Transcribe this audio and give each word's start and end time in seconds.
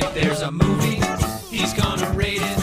If 0.00 0.14
there's 0.14 0.42
a 0.42 0.52
movie, 0.52 1.00
he's 1.50 1.74
gonna 1.74 2.08
rate 2.12 2.38
it. 2.40 2.58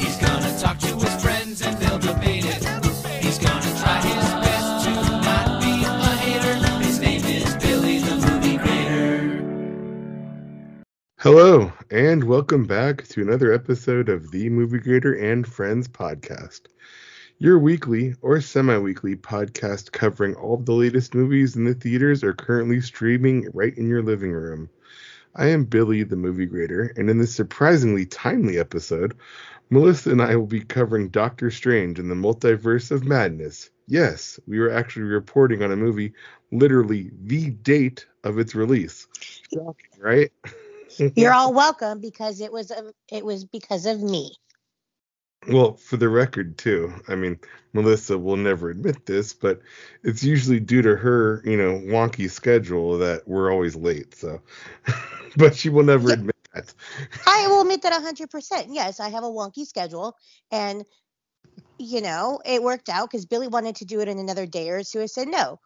He's 0.00 0.16
gonna 0.16 0.58
talk 0.58 0.80
to 0.80 0.96
his 0.96 1.22
friends 1.22 1.62
and 1.62 1.78
they'll 1.78 2.00
debate 2.00 2.44
it. 2.44 2.64
He's 3.22 3.38
gonna 3.38 3.78
try 3.78 4.00
his 4.02 4.28
best 4.42 4.86
to 4.86 4.90
not 4.90 5.62
be 5.62 5.84
a 5.84 6.16
hater. 6.16 6.54
His 6.82 6.98
name 6.98 7.24
is 7.24 7.54
Billy 7.58 7.98
the 8.00 8.16
Movie 8.26 8.56
Grader. 8.56 9.44
Hello, 11.20 11.72
and 11.92 12.24
welcome 12.24 12.64
back 12.64 13.06
to 13.10 13.22
another 13.22 13.52
episode 13.52 14.08
of 14.08 14.32
the 14.32 14.48
Movie 14.50 14.80
Grader 14.80 15.14
and 15.14 15.46
Friends 15.46 15.86
podcast. 15.86 16.62
Your 17.38 17.60
weekly 17.60 18.16
or 18.22 18.40
semi 18.40 18.76
weekly 18.78 19.14
podcast 19.14 19.92
covering 19.92 20.34
all 20.34 20.54
of 20.54 20.66
the 20.66 20.72
latest 20.72 21.14
movies 21.14 21.54
in 21.54 21.62
the 21.62 21.74
theaters 21.74 22.24
are 22.24 22.34
currently 22.34 22.80
streaming 22.80 23.48
right 23.54 23.78
in 23.78 23.86
your 23.86 24.02
living 24.02 24.32
room. 24.32 24.68
I 25.34 25.46
am 25.46 25.64
Billy, 25.64 26.02
the 26.02 26.16
movie 26.16 26.46
grader, 26.46 26.92
and 26.96 27.08
in 27.08 27.18
this 27.18 27.34
surprisingly 27.34 28.04
timely 28.04 28.58
episode, 28.58 29.16
Melissa 29.70 30.10
and 30.10 30.20
I 30.20 30.36
will 30.36 30.46
be 30.46 30.60
covering 30.60 31.08
Doctor 31.08 31.50
Strange 31.50 31.98
and 31.98 32.10
the 32.10 32.14
Multiverse 32.14 32.90
of 32.90 33.04
Madness. 33.04 33.70
Yes, 33.86 34.38
we 34.46 34.60
were 34.60 34.70
actually 34.70 35.04
reporting 35.04 35.62
on 35.62 35.72
a 35.72 35.76
movie 35.76 36.12
literally 36.50 37.10
the 37.24 37.50
date 37.50 38.06
of 38.24 38.38
its 38.38 38.54
release. 38.54 39.06
Shocking, 39.20 39.90
right? 39.98 40.30
You're 41.16 41.32
all 41.32 41.54
welcome 41.54 42.00
because 42.00 42.42
it 42.42 42.52
was 42.52 42.70
it 43.10 43.24
was 43.24 43.44
because 43.44 43.86
of 43.86 44.02
me. 44.02 44.36
Well, 45.48 45.74
for 45.74 45.96
the 45.96 46.08
record, 46.08 46.56
too, 46.56 46.92
I 47.08 47.16
mean, 47.16 47.38
Melissa 47.72 48.16
will 48.16 48.36
never 48.36 48.70
admit 48.70 49.06
this, 49.06 49.32
but 49.32 49.60
it's 50.04 50.22
usually 50.22 50.60
due 50.60 50.82
to 50.82 50.94
her, 50.96 51.42
you 51.44 51.56
know, 51.56 51.80
wonky 51.80 52.30
schedule 52.30 52.98
that 52.98 53.26
we're 53.26 53.52
always 53.52 53.74
late. 53.74 54.14
So, 54.14 54.40
but 55.36 55.56
she 55.56 55.68
will 55.68 55.82
never 55.82 56.08
Yeah. 56.08 56.14
admit 56.14 56.36
that. 56.54 56.74
I 57.26 57.48
will 57.48 57.60
admit 57.62 57.82
that 57.82 57.92
100%. 57.92 58.66
Yes, 58.70 59.00
I 59.00 59.08
have 59.08 59.24
a 59.24 59.28
wonky 59.28 59.66
schedule 59.66 60.16
and 60.50 60.84
you 61.78 62.00
know, 62.00 62.40
it 62.44 62.62
worked 62.62 62.88
out 62.88 63.10
cuz 63.10 63.26
Billy 63.26 63.48
wanted 63.48 63.76
to 63.76 63.84
do 63.84 64.00
it 64.00 64.08
in 64.08 64.18
another 64.18 64.46
day 64.46 64.70
or 64.70 64.84
two. 64.84 65.02
I 65.02 65.06
said 65.06 65.26
no. 65.26 65.58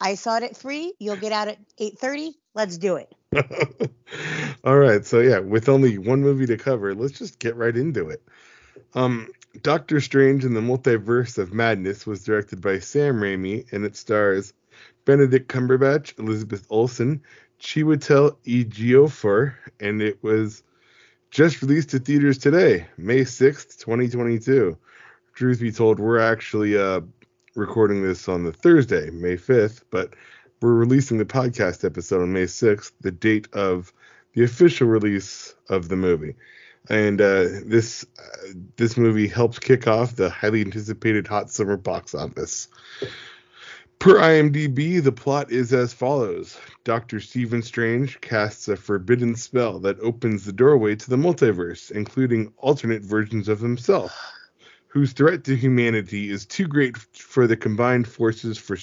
I 0.00 0.16
saw 0.16 0.36
it 0.36 0.42
at 0.42 0.56
3, 0.56 0.94
you'll 0.98 1.16
get 1.16 1.32
out 1.32 1.48
at 1.48 1.58
8:30. 1.78 2.34
Let's 2.54 2.76
do 2.76 2.96
it. 2.96 3.08
All 4.64 4.76
right, 4.76 5.06
so 5.06 5.20
yeah, 5.20 5.38
with 5.38 5.68
only 5.68 5.96
one 5.96 6.20
movie 6.20 6.46
to 6.46 6.58
cover, 6.58 6.94
let's 6.94 7.18
just 7.18 7.38
get 7.38 7.56
right 7.56 7.74
into 7.76 8.08
it. 8.10 8.22
Um, 8.94 9.28
Doctor 9.62 10.00
Strange 10.00 10.44
and 10.44 10.56
the 10.56 10.60
Multiverse 10.60 11.38
of 11.38 11.52
Madness 11.52 12.06
was 12.06 12.24
directed 12.24 12.60
by 12.60 12.78
Sam 12.78 13.16
Raimi, 13.16 13.70
and 13.72 13.84
it 13.84 13.96
stars 13.96 14.54
Benedict 15.04 15.48
Cumberbatch, 15.48 16.18
Elizabeth 16.18 16.66
Olsen, 16.70 17.22
Chiwetel 17.60 18.36
Ejiofor, 18.44 19.54
and 19.80 20.00
it 20.00 20.22
was 20.22 20.62
just 21.30 21.62
released 21.62 21.90
to 21.90 21.98
theaters 21.98 22.38
today, 22.38 22.86
May 22.96 23.20
6th, 23.20 23.78
2022. 23.78 24.76
Truth 25.34 25.60
be 25.60 25.72
told, 25.72 25.98
we're 25.98 26.18
actually 26.18 26.76
uh, 26.76 27.00
recording 27.54 28.02
this 28.02 28.28
on 28.28 28.44
the 28.44 28.52
Thursday, 28.52 29.10
May 29.10 29.36
5th, 29.36 29.82
but 29.90 30.14
we're 30.60 30.74
releasing 30.74 31.18
the 31.18 31.24
podcast 31.24 31.84
episode 31.84 32.22
on 32.22 32.32
May 32.32 32.44
6th, 32.44 32.92
the 33.00 33.12
date 33.12 33.48
of 33.52 33.92
the 34.34 34.44
official 34.44 34.86
release 34.86 35.54
of 35.68 35.88
the 35.88 35.96
movie. 35.96 36.34
And 36.88 37.20
uh, 37.20 37.44
this 37.64 38.04
uh, 38.18 38.52
this 38.76 38.96
movie 38.96 39.28
helped 39.28 39.60
kick 39.60 39.86
off 39.86 40.16
the 40.16 40.30
highly 40.30 40.60
anticipated 40.62 41.26
hot 41.26 41.50
summer 41.50 41.76
box 41.76 42.14
office. 42.14 42.68
Per 44.02 44.16
IMDb, 44.16 45.00
the 45.00 45.12
plot 45.12 45.52
is 45.52 45.72
as 45.72 45.92
follows 45.92 46.58
Dr. 46.82 47.20
Stephen 47.20 47.62
Strange 47.62 48.20
casts 48.20 48.66
a 48.66 48.74
forbidden 48.74 49.36
spell 49.36 49.78
that 49.78 50.00
opens 50.00 50.44
the 50.44 50.52
doorway 50.52 50.96
to 50.96 51.08
the 51.08 51.14
multiverse, 51.14 51.92
including 51.92 52.52
alternate 52.56 53.02
versions 53.02 53.46
of 53.48 53.60
himself, 53.60 54.12
whose 54.88 55.12
threat 55.12 55.44
to 55.44 55.54
humanity 55.54 56.30
is 56.30 56.44
too 56.44 56.66
great 56.66 56.96
for 56.96 57.46
the 57.46 57.56
combined 57.56 58.08
forces 58.08 58.58
for 58.58 58.76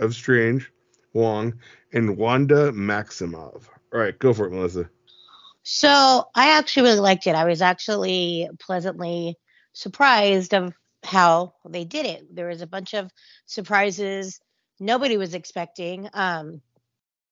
of 0.00 0.12
Strange, 0.12 0.72
Wong, 1.12 1.54
and 1.92 2.16
Wanda 2.16 2.72
Maximoff. 2.72 3.68
All 3.92 4.00
right, 4.00 4.18
go 4.18 4.34
for 4.34 4.46
it, 4.46 4.50
Melissa. 4.50 4.90
So, 5.64 6.24
I 6.34 6.58
actually 6.58 6.84
really 6.84 7.00
liked 7.00 7.26
it. 7.26 7.34
I 7.34 7.44
was 7.44 7.62
actually 7.62 8.48
pleasantly 8.60 9.36
surprised 9.72 10.54
of 10.54 10.74
how 11.02 11.54
they 11.68 11.84
did 11.84 12.06
it. 12.06 12.34
There 12.34 12.48
was 12.48 12.62
a 12.62 12.66
bunch 12.66 12.94
of 12.94 13.10
surprises 13.46 14.40
nobody 14.80 15.16
was 15.16 15.34
expecting. 15.34 16.08
Um, 16.12 16.60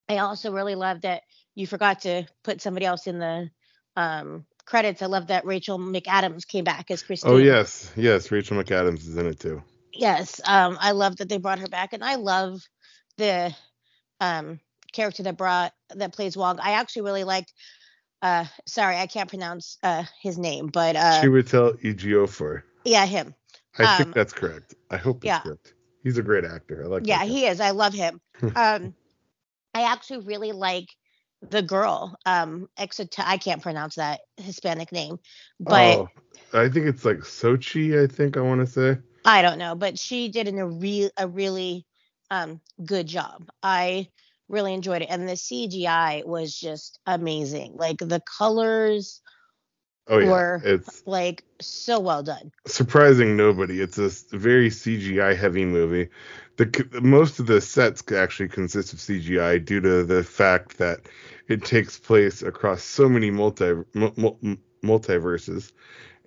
I 0.09 0.19
also 0.19 0.53
really 0.53 0.75
loved 0.75 1.03
that 1.03 1.23
you 1.55 1.67
forgot 1.67 2.01
to 2.03 2.27
put 2.43 2.61
somebody 2.61 2.87
else 2.87 3.07
in 3.07 3.19
the 3.19 3.51
um, 3.97 4.47
credits. 4.65 5.03
I 5.03 5.07
love 5.07 5.29
that 5.29 5.45
Rachel 5.45 5.79
McAdams 5.79 6.47
came 6.47 6.65
back 6.65 6.91
as 6.91 7.03
Christine. 7.03 7.33
Oh 7.33 7.37
yes, 7.37 7.93
yes, 7.97 8.31
Rachel 8.31 8.57
McAdams 8.57 9.01
is 9.01 9.17
in 9.17 9.27
it 9.27 9.41
too. 9.41 9.63
Yes. 9.93 10.41
Um, 10.47 10.79
I 10.81 10.93
love 10.93 11.17
that 11.19 11.29
they 11.29 11.39
brought 11.39 11.59
her 11.59 11.69
back, 11.69 11.93
and 11.93 12.03
I 12.03 12.17
love 12.17 12.63
the 13.19 13.55
um, 14.21 14.61
character 14.93 15.23
that 15.25 15.37
brought 15.37 15.73
that 15.95 16.15
plays 16.15 16.37
Wong. 16.37 16.59
I 16.61 16.73
actually 16.73 17.03
really 17.03 17.25
liked. 17.25 17.53
Uh, 18.23 18.45
sorry, 18.67 18.97
I 18.97 19.07
can't 19.09 19.29
pronounce 19.29 19.79
uh, 19.83 20.05
his 20.21 20.39
name, 20.39 20.69
but 20.69 20.95
uh, 20.95 21.21
Chiwetel 21.21 21.83
Ejiofor. 21.83 22.63
yeah, 22.85 23.05
him. 23.05 23.35
I 23.79 23.85
um, 23.85 23.97
think 23.97 24.15
that's 24.15 24.33
correct. 24.33 24.75
I 24.91 24.97
hope 24.97 25.19
it's 25.19 25.27
yeah. 25.27 25.41
correct. 25.41 25.75
He's 26.05 26.19
a 26.19 26.23
great 26.23 26.45
actor. 26.45 26.85
I 26.85 26.87
like. 26.87 27.07
Yeah, 27.07 27.25
he 27.25 27.47
is. 27.47 27.61
I 27.61 27.71
love 27.71 27.95
him. 27.95 28.21
um, 28.57 28.95
I 29.75 29.91
actually 29.93 30.25
really 30.25 30.53
like 30.53 30.87
the 31.41 31.63
girl. 31.63 32.17
Um, 32.25 32.69
Exeter. 32.77 33.23
I 33.27 33.39
can't 33.39 33.63
pronounce 33.63 33.97
that 33.97 34.21
Hispanic 34.37 34.93
name, 34.93 35.19
but 35.59 35.99
oh, 35.99 36.09
I 36.53 36.69
think 36.69 36.87
it's 36.87 37.05
like 37.05 37.19
Sochi. 37.19 38.03
I 38.03 38.07
think 38.07 38.37
I 38.37 38.41
want 38.41 38.61
to 38.61 38.67
say. 38.67 38.99
I 39.25 39.43
don't 39.43 39.59
know. 39.59 39.75
But 39.75 39.99
she 39.99 40.29
did 40.29 40.47
a 40.47 40.67
real 40.67 41.11
a 41.17 41.27
really 41.27 41.87
um 42.31 42.61
good 42.85 43.09
job. 43.09 43.51
I 43.63 44.09
really 44.53 44.75
enjoyed 44.75 45.03
it, 45.03 45.09
and 45.11 45.29
the 45.29 45.33
CGI 45.33 46.25
was 46.25 46.57
just 46.57 47.01
amazing. 47.07 47.75
Like 47.77 47.99
the 47.99 48.23
colors 48.39 49.21
Oh 50.09 50.19
yeah, 50.19 50.31
Or- 50.31 50.63
it's 50.65 51.03
like 51.07 51.45
so 51.61 52.01
well 52.01 52.23
done. 52.23 52.51
surprising 52.67 53.37
nobody. 53.37 53.81
It's 53.81 53.99
a 53.99 54.11
very 54.37 54.69
CGI 54.69 55.37
heavy 55.37 55.65
movie. 55.65 56.09
The 56.57 57.01
most 57.01 57.39
of 57.39 57.47
the 57.47 57.61
sets 57.61 58.03
actually 58.13 58.49
consist 58.49 58.93
of 58.93 58.99
CGI 58.99 59.65
due 59.65 59.81
to 59.81 60.03
the 60.05 60.25
fact 60.25 60.79
that 60.79 61.03
it 61.49 61.65
takes 61.65 61.99
place 61.99 62.43
across 62.43 62.83
so 62.83 63.09
many 63.09 63.31
multi 63.31 63.75
mul- 63.95 64.13
mul- 64.17 64.39
multiverses, 64.85 65.73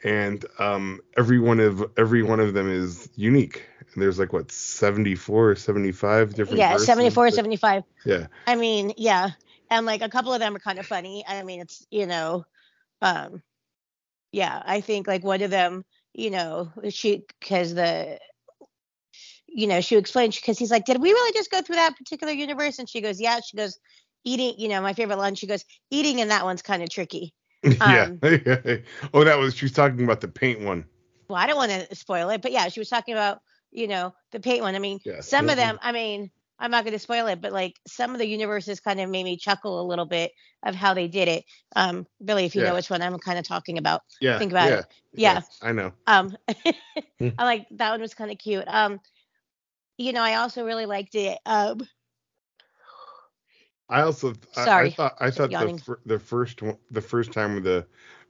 and 0.04 0.46
um, 0.58 1.02
every 1.18 1.40
one 1.40 1.60
of 1.60 1.84
every 1.98 2.24
one 2.24 2.40
of 2.40 2.54
them 2.54 2.70
is 2.70 3.10
unique. 3.16 3.66
And 3.96 4.04
there's 4.04 4.20
like 4.20 4.34
what 4.34 4.52
74 4.52 5.52
or 5.52 5.56
75 5.56 6.36
different. 6.36 6.60
Yeah, 6.60 6.74
versions 6.74 6.86
74, 6.86 7.30
that- 7.30 7.36
75. 7.36 7.84
Yeah, 8.06 8.28
I 8.46 8.56
mean, 8.56 8.94
yeah. 8.98 9.32
And 9.72 9.86
like 9.86 10.02
a 10.02 10.10
couple 10.10 10.34
of 10.34 10.40
them 10.40 10.56
are 10.56 10.60
kind 10.60 10.80
of 10.80 10.86
funny. 10.86 11.24
I 11.28 11.44
mean, 11.44 11.62
it's, 11.62 11.88
you 11.90 12.06
know, 12.06 12.46
um 13.02 13.42
yeah, 14.32 14.62
I 14.66 14.82
think 14.82 15.08
like 15.08 15.24
one 15.24 15.42
of 15.42 15.50
them, 15.50 15.86
you 16.14 16.30
know, 16.30 16.72
she 16.90 17.24
cuz 17.42 17.74
the 17.74 18.20
you 19.48 19.68
know, 19.68 19.80
she 19.80 19.96
explained 19.96 20.34
because 20.34 20.60
he's 20.60 20.72
like, 20.72 20.84
"Did 20.84 21.02
we 21.02 21.12
really 21.14 21.32
just 21.32 21.50
go 21.50 21.62
through 21.62 21.78
that 21.78 21.96
particular 21.96 22.34
universe?" 22.34 22.78
And 22.78 22.90
she 22.90 23.00
goes, 23.00 23.22
"Yeah." 23.22 23.40
She 23.40 23.56
goes, 23.56 23.80
"Eating, 24.26 24.56
you 24.58 24.68
know, 24.68 24.82
my 24.82 24.94
favorite 24.94 25.18
line." 25.18 25.36
She 25.36 25.48
goes, 25.48 25.64
"Eating 25.90 26.20
in 26.20 26.28
that 26.28 26.44
one's 26.44 26.62
kind 26.62 26.84
of 26.84 26.90
tricky." 26.90 27.34
yeah. 27.64 28.10
Um, 28.10 28.20
oh, 29.14 29.24
that 29.24 29.38
was 29.38 29.56
she 29.56 29.64
was 29.64 29.72
talking 29.72 30.04
about 30.04 30.20
the 30.20 30.28
paint 30.28 30.60
one. 30.60 30.84
Well, 31.30 31.38
I 31.38 31.48
don't 31.48 31.56
want 31.56 31.72
to 31.72 31.96
spoil 31.96 32.30
it, 32.30 32.42
but 32.42 32.52
yeah, 32.52 32.68
she 32.68 32.80
was 32.80 32.90
talking 32.90 33.14
about, 33.14 33.40
you 33.76 33.88
know, 33.88 34.14
the 34.32 34.40
paint 34.40 34.62
one. 34.62 34.76
I 34.76 34.80
mean, 34.80 35.00
Yeah, 35.06 35.20
some 35.22 35.50
of 35.50 35.58
them, 35.58 35.78
I 35.82 35.92
mean, 35.92 36.32
I'm 36.58 36.72
not 36.72 36.86
going 36.86 36.94
to 36.94 37.00
spoil 37.00 37.28
it, 37.28 37.42
but 37.42 37.52
like 37.52 37.74
some 37.88 38.14
of 38.14 38.20
the 38.20 38.28
universes 38.28 38.80
kind 38.80 39.00
of 39.02 39.10
made 39.10 39.26
me 39.26 39.38
chuckle 39.38 39.82
a 39.82 39.86
little 39.88 40.06
bit 40.06 40.32
of 40.66 40.76
how 40.76 40.94
they 40.94 41.08
did 41.08 41.28
it. 41.28 41.44
Um, 41.76 42.08
Billy, 42.24 42.46
if 42.46 42.56
you 42.56 42.62
Yeah. 42.62 42.70
know 42.70 42.76
which 42.76 42.90
one 42.90 43.02
I'm 43.02 43.20
kind 43.20 43.38
of 43.38 43.46
talking 43.46 43.78
about, 43.78 44.02
Yeah. 44.22 44.40
Think 44.40 44.52
about 44.54 44.70
yeah, 44.70 44.80
it. 44.80 44.86
Yeah. 45.14 45.34
yes, 45.34 45.60
I 45.62 45.72
know. 45.74 45.92
um, 46.08 46.36
Hmm. 47.20 47.30
I 47.38 47.44
like 47.46 47.68
that 47.72 47.92
one 47.92 48.02
was 48.02 48.14
kind 48.14 48.32
of 48.32 48.38
cute. 48.38 48.66
Um, 48.68 49.00
you 49.98 50.12
know, 50.14 50.22
I 50.22 50.36
also 50.36 50.66
really 50.66 50.86
liked 50.86 51.16
it. 51.16 51.38
Um, 51.46 51.88
I 53.90 54.02
also 54.02 54.34
I- 54.56 54.62
I, 54.62 54.66
Sorry, 54.66 54.90
thought 54.90 55.16
I 55.20 55.32
thought 55.32 55.50
the 55.52 55.98
the 56.06 56.20
first 56.20 56.62
one, 56.62 56.78
the 56.92 57.02
first 57.02 57.32
time 57.34 57.56
with 57.56 57.64
the 57.66 57.86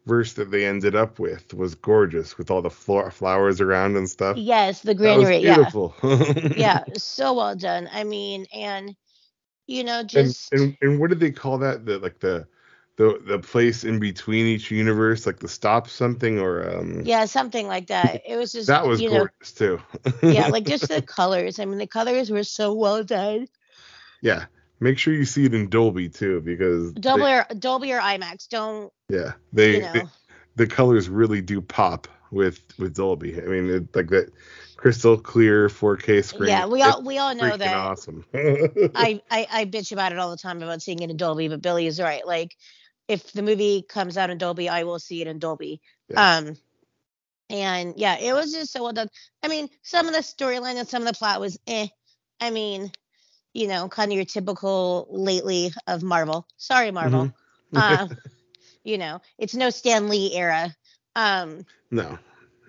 verse 0.06 0.34
that 0.34 0.52
they 0.52 0.66
ended 0.66 0.96
up 0.96 1.19
with 1.19 1.54
was 1.54 1.75
gorgeous 1.75 2.38
with 2.38 2.52
all 2.52 2.62
the 2.62 2.69
flo- 2.69 3.10
flowers 3.10 3.62
around 3.62 3.98
and 3.98 4.10
stuff. 4.10 4.38
yes, 4.38 4.81
the 4.81 4.96
granary. 4.96 5.38
Yeah, 5.38 5.56
beautiful. 5.56 5.96
yeah, 6.56 6.84
so 6.96 7.34
well 7.34 7.56
done. 7.56 7.90
I 7.92 8.04
mean, 8.04 8.46
and 8.54 8.96
you 9.68 9.84
know, 9.84 10.00
and, 10.00 10.10
just 10.10 10.54
and 10.54 10.78
and 10.81 11.00
what 11.00 11.10
did 11.10 11.19
they 11.19 11.31
call 11.31 11.57
that? 11.60 11.86
The 11.86 12.00
like 12.00 12.19
the 12.19 12.48
the 12.98 13.22
the 13.25 13.40
place 13.40 13.84
in 13.84 14.00
between 14.00 14.46
each 14.46 14.72
universe, 14.72 15.25
like 15.25 15.40
the 15.40 15.48
stop 15.48 15.90
something 15.90 16.40
or 16.40 16.69
um. 16.78 17.01
yeah, 17.06 17.25
something 17.25 17.68
like 17.68 17.88
that. 17.88 18.22
It 18.28 18.38
was 18.38 18.51
just 18.51 18.68
That 18.68 18.86
was 18.88 19.01
you 19.01 19.10
know, 19.10 19.18
gorgeous 19.18 19.51
too. 19.54 19.81
yeah, 20.30 20.48
like 20.48 20.66
just 20.68 20.88
the 20.88 21.01
colors. 21.01 21.60
I 21.60 21.66
mean, 21.66 21.78
the 21.80 21.88
colors 21.88 22.30
were 22.30 22.44
so 22.44 22.74
well 22.74 23.04
done. 23.04 23.48
yeah. 24.22 24.46
Make 24.86 25.00
sure 25.00 25.16
you 25.16 25.26
see 25.26 25.46
it 25.46 25.54
in 25.56 25.68
Dolby 25.68 26.10
too, 26.10 26.42
because 26.42 26.94
they- 26.94 27.02
Dolby 27.02 27.24
or 27.24 27.46
Dolby 27.58 27.92
or 27.92 28.00
IMAX. 28.00 28.48
Don't 28.48 28.94
yeah, 29.10 29.32
they, 29.52 29.78
you 29.78 29.82
know? 29.82 29.94
they- 29.94 30.04
the 30.58 30.68
colors 30.68 31.10
really 31.10 31.42
do 31.42 31.60
pop 31.60 32.08
with 32.30 32.62
with 32.78 32.96
Dolby. 32.96 33.36
I 33.42 33.46
mean, 33.46 33.68
it, 33.68 33.96
like 33.96 34.10
that 34.10 34.32
crystal 34.78 35.18
clear 35.18 35.70
4K 35.70 36.24
screen. 36.24 36.50
yeah, 36.50 36.68
we 36.68 36.84
all 36.84 37.02
we 37.02 37.18
all 37.18 37.34
know 37.34 37.58
that. 37.58 37.76
awesome. 37.76 38.24
I, 38.36 39.24
I 39.32 39.48
I 39.52 39.66
bitch 39.66 39.92
about 39.92 40.12
it 40.12 40.20
all 40.20 40.30
the 40.30 40.38
time 40.38 40.62
about 40.62 40.84
seeing 40.84 41.00
it 41.02 41.10
in 41.10 41.18
Dolby, 41.18 41.48
but 41.48 41.64
Billy 41.64 41.88
is 41.88 42.00
right. 42.00 42.24
Like, 42.24 42.56
if 43.08 43.32
the 43.34 43.42
movie 43.42 43.82
comes 43.82 44.20
out 44.20 44.30
in 44.30 44.38
Dolby, 44.38 44.70
I 44.70 44.84
will 44.84 45.00
see 45.00 45.20
it 45.20 45.28
in 45.28 45.40
Dolby. 45.40 45.82
Yeah. 46.10 46.38
Um, 46.38 46.58
and 47.50 47.96
yeah, 47.98 48.20
it 48.20 48.34
was 48.34 48.54
just 48.54 48.72
so 48.72 48.84
well 48.84 48.94
done. 48.94 49.10
I 49.42 49.48
mean, 49.48 49.68
some 49.82 50.08
of 50.08 50.14
the 50.14 50.20
storyline 50.20 50.76
and 50.76 50.88
some 50.88 51.02
of 51.02 51.08
the 51.08 51.18
plot 51.18 51.42
was 51.42 51.58
eh. 51.66 51.88
I 52.40 52.52
mean, 52.52 52.92
you 53.56 53.68
know, 53.68 53.88
kind 53.88 54.12
of 54.12 54.18
your 54.18 54.25
typical 54.25 55.07
lately 55.10 55.72
of 55.88 56.04
Marvel. 56.04 56.46
Sorry, 56.57 56.92
Marvel. 56.92 57.31
Mm-hmm. 57.74 57.78
uh, 57.78 58.07
you 58.84 58.98
know, 58.98 59.22
it's 59.40 59.56
no 59.56 59.69
Stan 59.69 60.10
Lee 60.10 60.36
era. 60.36 60.75
Um, 61.16 61.66
no, 61.90 62.19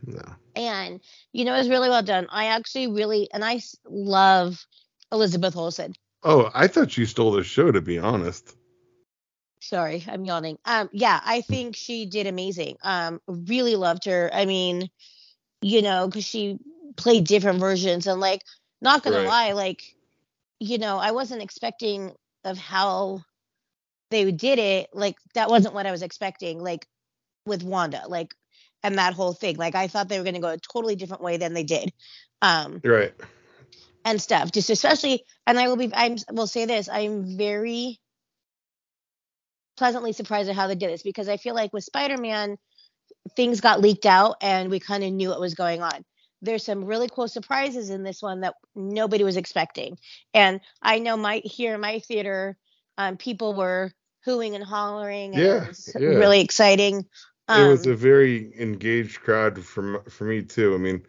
no. 0.07 0.23
and 0.55 1.01
you 1.33 1.45
know, 1.45 1.55
it 1.55 1.59
was 1.59 1.69
really 1.69 1.89
well 1.91 2.05
done. 2.05 2.29
I 2.31 2.47
actually 2.47 2.87
really, 2.87 3.29
and 3.35 3.45
I 3.45 3.61
love 3.85 4.65
Elizabeth 5.11 5.57
Olsen. 5.57 5.93
Oh, 6.23 6.51
I 6.55 6.69
thought 6.69 6.97
you 6.97 7.05
stole 7.05 7.33
the 7.33 7.43
show. 7.43 7.73
To 7.73 7.81
be 7.81 7.99
honest. 7.99 8.57
Sorry, 9.61 10.05
I'm 10.07 10.25
yawning. 10.25 10.59
Um, 10.65 10.89
yeah, 10.93 11.21
I 11.25 11.41
think 11.41 11.75
she 11.75 12.07
did 12.07 12.29
amazing. 12.29 12.77
Um, 12.85 13.21
really 13.27 13.75
loved 13.75 14.05
her. 14.05 14.31
I 14.33 14.45
mean, 14.45 14.89
you 15.63 15.83
know, 15.83 16.07
because 16.07 16.25
she 16.25 16.59
played 16.97 17.25
different 17.25 17.59
versions, 17.59 18.07
and 18.07 18.21
like, 18.21 18.43
not 18.81 19.03
gonna 19.03 19.17
Right. 19.19 19.27
lie, 19.27 19.53
like, 19.53 19.96
you 20.61 20.79
know, 20.79 20.99
I 20.99 21.11
wasn't 21.13 21.43
expecting 21.43 22.13
of 22.45 22.59
how 22.59 23.23
they 24.11 24.31
did 24.31 24.59
it. 24.59 24.89
Like, 24.93 25.17
that 25.35 25.49
wasn't 25.51 25.75
what 25.75 25.87
I 25.87 25.91
was 25.91 26.03
expecting. 26.03 26.63
Like, 26.63 26.87
with 27.47 27.63
Wanda, 27.63 28.03
like, 28.09 28.35
and 28.83 28.99
that 28.99 29.15
whole 29.15 29.33
thing. 29.33 29.57
Like, 29.57 29.75
I 29.75 29.89
thought 29.89 30.09
they 30.09 30.19
were 30.19 30.25
gonna 30.25 30.41
go 30.41 30.49
a 30.49 30.59
totally 30.59 30.97
different 30.97 31.23
way 31.23 31.37
than 31.37 31.55
they 31.55 31.65
did. 31.65 31.93
Um, 32.43 32.81
right. 32.85 33.15
and 34.05 34.21
stuff. 34.21 34.53
Just 34.53 34.71
especially, 34.71 35.25
and 35.47 35.59
I 35.59 35.69
will 35.69 35.77
be, 35.77 35.91
I 35.95 36.17
will 36.31 36.47
say 36.47 36.67
this: 36.67 36.89
I'm 36.89 37.37
very 37.37 37.99
pleasantly 39.77 40.13
surprised 40.13 40.49
at 40.49 40.57
how 40.57 40.67
they 40.67 40.75
did 40.75 40.91
this 40.91 41.03
because 41.03 41.29
I 41.29 41.37
feel 41.37 41.55
like 41.55 41.73
with 41.73 41.85
Spider-Man, 41.85 42.57
things 43.37 43.61
got 43.61 43.81
leaked 43.81 44.07
out 44.07 44.37
and 44.41 44.71
we 44.71 44.81
kind 44.81 45.05
of 45.05 45.13
knew 45.13 45.29
what 45.29 45.41
was 45.41 45.55
going 45.55 45.83
on. 45.83 46.05
There's 46.43 46.65
some 46.65 46.85
really 46.85 47.09
cool 47.09 47.29
surprises 47.29 47.91
in 47.91 48.03
this 48.03 48.23
one 48.23 48.41
that 48.41 48.55
nobody 48.75 49.25
was 49.25 49.37
expecting, 49.37 49.99
and 50.35 50.61
I 50.83 50.99
know 50.99 51.17
my 51.17 51.43
here 51.45 51.75
in 51.75 51.81
my 51.81 51.99
theater, 52.01 52.57
um, 52.99 53.17
people 53.17 53.55
were 53.55 53.93
hooing 54.27 54.55
and 54.55 54.65
hollering, 54.65 55.37
and 55.37 55.45
Yeah, 55.45 55.55
it 55.63 55.69
was 55.69 55.97
yeah. 55.99 56.09
really 56.09 56.41
exciting. 56.41 57.07
Um, 57.49 57.63
it 57.63 57.69
was 57.69 57.87
a 57.87 57.95
very 57.95 58.53
engaged 58.61 59.21
crowd 59.21 59.65
for 59.65 60.03
for 60.09 60.25
me 60.25 60.43
too. 60.43 60.75
I 60.75 60.79
mean, 60.79 61.07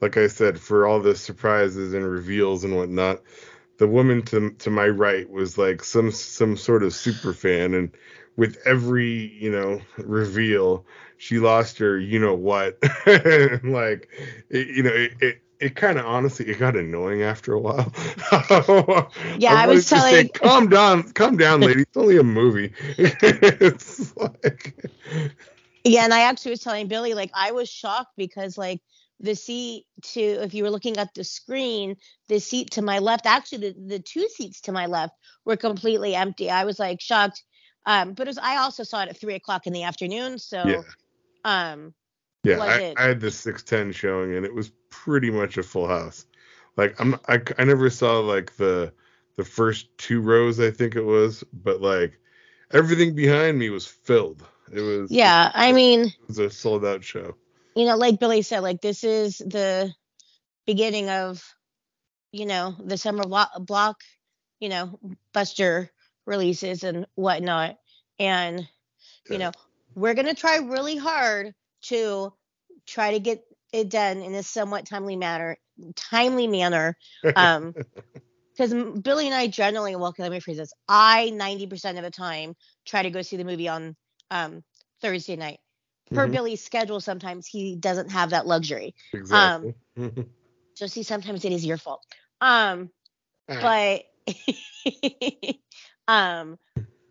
like 0.00 0.16
I 0.16 0.28
said, 0.28 0.58
for 0.58 0.86
all 0.86 1.00
the 1.00 1.14
surprises 1.14 1.94
and 1.94 2.04
reveals 2.04 2.64
and 2.64 2.76
whatnot, 2.76 3.20
the 3.78 3.88
woman 3.88 4.22
to 4.22 4.50
to 4.50 4.70
my 4.70 4.88
right 4.88 5.28
was 5.28 5.58
like 5.58 5.82
some 5.84 6.10
some 6.10 6.56
sort 6.56 6.82
of 6.82 6.94
super 6.94 7.32
fan, 7.32 7.74
and 7.74 7.90
with 8.40 8.56
every 8.66 9.28
you 9.38 9.50
know 9.50 9.80
reveal, 9.98 10.84
she 11.18 11.38
lost 11.38 11.78
her 11.78 11.98
you 11.98 12.18
know 12.18 12.34
what, 12.34 12.78
like 13.64 14.08
it, 14.48 14.68
you 14.68 14.82
know 14.82 14.90
it. 14.92 15.12
it 15.20 15.42
it 15.60 15.76
kind 15.76 15.98
of 15.98 16.06
honestly 16.06 16.46
it 16.48 16.58
got 16.58 16.74
annoying 16.74 17.22
after 17.22 17.52
a 17.52 17.60
while. 17.60 17.92
Yeah, 19.38 19.52
I 19.54 19.66
was 19.66 19.86
to 19.90 20.00
say, 20.00 20.24
telling- 20.24 20.28
calm 20.30 20.68
down, 20.70 21.12
calm 21.12 21.36
down, 21.36 21.60
lady. 21.60 21.82
It's 21.82 21.96
only 21.98 22.16
a 22.16 22.22
movie. 22.22 22.72
it's 22.98 24.16
like 24.16 24.74
Yeah, 25.84 26.04
and 26.04 26.14
I 26.14 26.20
actually 26.22 26.52
was 26.52 26.60
telling 26.60 26.88
Billy, 26.88 27.14
like, 27.14 27.30
I 27.34 27.52
was 27.52 27.68
shocked 27.68 28.12
because, 28.16 28.56
like, 28.58 28.80
the 29.20 29.34
seat 29.34 29.84
to, 30.14 30.20
if 30.20 30.54
you 30.54 30.62
were 30.64 30.70
looking 30.70 30.96
at 30.96 31.12
the 31.14 31.24
screen, 31.24 31.96
the 32.28 32.40
seat 32.40 32.70
to 32.72 32.82
my 32.82 32.98
left, 33.00 33.26
actually, 33.26 33.70
the, 33.70 33.74
the 33.96 33.98
two 33.98 34.28
seats 34.28 34.62
to 34.62 34.72
my 34.72 34.86
left 34.86 35.14
were 35.44 35.56
completely 35.56 36.14
empty. 36.14 36.50
I 36.50 36.64
was 36.64 36.78
like 36.78 37.00
shocked. 37.00 37.42
Um, 37.86 38.12
but 38.12 38.26
it 38.26 38.30
was, 38.30 38.38
I 38.38 38.58
also 38.58 38.82
saw 38.82 39.02
it 39.02 39.08
at 39.08 39.16
three 39.18 39.34
o'clock 39.34 39.66
in 39.66 39.72
the 39.72 39.84
afternoon. 39.84 40.38
So, 40.38 40.66
Yeah. 40.66 40.82
um, 41.44 41.94
Yeah, 42.44 42.58
I, 42.60 42.76
it? 42.76 42.98
I 42.98 43.02
had 43.08 43.20
the 43.20 43.30
610 43.30 43.92
showing 43.92 44.34
and 44.34 44.46
it 44.46 44.54
was 44.54 44.70
pretty 44.90 45.30
much 45.30 45.58
a 45.58 45.62
full 45.62 45.88
house. 45.88 46.26
Like 46.76 46.98
I'm 47.00 47.14
I, 47.28 47.40
I 47.58 47.64
never 47.64 47.90
saw 47.90 48.20
like 48.20 48.56
the 48.56 48.92
the 49.36 49.44
first 49.44 49.96
two 49.98 50.20
rows 50.20 50.60
I 50.60 50.70
think 50.70 50.96
it 50.96 51.02
was, 51.04 51.44
but 51.52 51.80
like 51.80 52.18
everything 52.72 53.14
behind 53.14 53.58
me 53.58 53.70
was 53.70 53.86
filled. 53.86 54.44
It 54.72 54.80
was 54.80 55.10
yeah, 55.10 55.50
I 55.52 55.72
mean, 55.72 56.04
it 56.04 56.28
was 56.28 56.38
a 56.38 56.50
sold 56.50 56.84
out 56.84 57.02
show. 57.04 57.34
you 57.74 57.86
know, 57.86 57.96
like 57.96 58.20
Billy 58.20 58.42
said, 58.42 58.60
like, 58.60 58.80
this 58.80 59.04
is 59.04 59.38
the 59.38 59.92
beginning 60.66 61.08
of, 61.10 61.42
you 62.32 62.46
know, 62.46 62.74
the 62.84 62.96
summer 62.96 63.24
block, 63.24 63.50
block 63.60 64.00
you 64.60 64.68
know, 64.68 64.98
Buster 65.32 65.90
releases 66.26 66.84
and 66.84 67.06
whatnot. 67.14 67.76
And, 68.18 68.66
you 69.30 69.38
know, 69.38 69.52
we're 69.94 70.14
going 70.14 70.26
to 70.26 70.34
try 70.34 70.56
really 70.56 70.96
hard 70.96 71.54
to 71.82 72.32
try 72.86 73.12
to 73.12 73.20
get 73.20 73.42
it 73.72 73.88
done 73.88 74.18
in 74.18 74.34
a 74.34 74.42
somewhat 74.42 74.86
timely 74.86 75.16
manner, 75.16 75.56
timely 75.96 76.46
manner. 76.46 76.96
Um, 77.36 77.74
because 78.52 78.74
Billy 79.00 79.26
and 79.26 79.34
I 79.34 79.46
generally, 79.46 79.96
well, 79.96 80.14
let 80.18 80.30
me 80.30 80.40
phrase 80.40 80.58
this. 80.58 80.72
I 80.86 81.30
90% 81.32 81.96
of 81.96 82.02
the 82.02 82.10
time 82.10 82.54
try 82.84 83.02
to 83.02 83.10
go 83.10 83.22
see 83.22 83.36
the 83.36 83.44
movie 83.44 83.68
on 83.68 83.96
um, 84.30 84.62
Thursday 85.00 85.36
night. 85.36 85.60
Per 86.12 86.26
Mhm. 86.26 86.32
Billy's 86.32 86.62
schedule, 86.62 87.00
sometimes 87.00 87.46
he 87.46 87.76
doesn't 87.76 88.10
have 88.10 88.30
that 88.30 88.46
luxury. 88.46 88.94
Exactly. 89.12 89.74
So 90.74 90.86
see, 90.86 91.02
sometimes 91.02 91.44
it 91.44 91.52
is 91.52 91.66
your 91.66 91.76
fault. 91.76 92.02
Um, 92.40 92.90
Alright. 93.50 94.06
but 94.26 94.34
um 96.10 96.58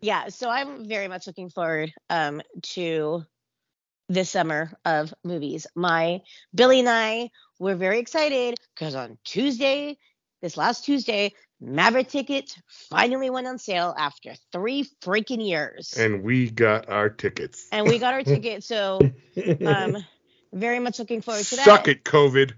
yeah 0.02 0.28
so 0.28 0.50
i'm 0.50 0.86
very 0.86 1.08
much 1.08 1.26
looking 1.26 1.48
forward 1.48 1.90
um 2.10 2.42
to 2.62 3.24
this 4.10 4.28
summer 4.30 4.70
of 4.84 5.12
movies 5.24 5.66
my 5.74 6.20
billy 6.54 6.80
and 6.80 6.88
i 6.88 7.30
were 7.58 7.74
very 7.74 7.98
excited 7.98 8.58
because 8.74 8.94
on 8.94 9.16
tuesday 9.24 9.96
this 10.42 10.58
last 10.58 10.84
tuesday 10.84 11.32
maverick 11.62 12.08
tickets 12.08 12.60
finally 12.90 13.30
went 13.30 13.46
on 13.46 13.58
sale 13.58 13.94
after 13.96 14.34
three 14.52 14.86
freaking 15.02 15.46
years 15.46 15.94
and 15.96 16.22
we 16.22 16.50
got 16.50 16.88
our 16.90 17.08
tickets. 17.08 17.68
and 17.72 17.86
we 17.86 17.98
got 17.98 18.12
our 18.12 18.22
ticket 18.34 18.62
so 18.62 19.00
um 19.66 19.96
very 20.52 20.78
much 20.78 20.98
looking 20.98 21.22
forward 21.22 21.44
to 21.44 21.56
that 21.56 21.64
Suck 21.64 21.88
it, 21.88 22.02
COVID. 22.04 22.54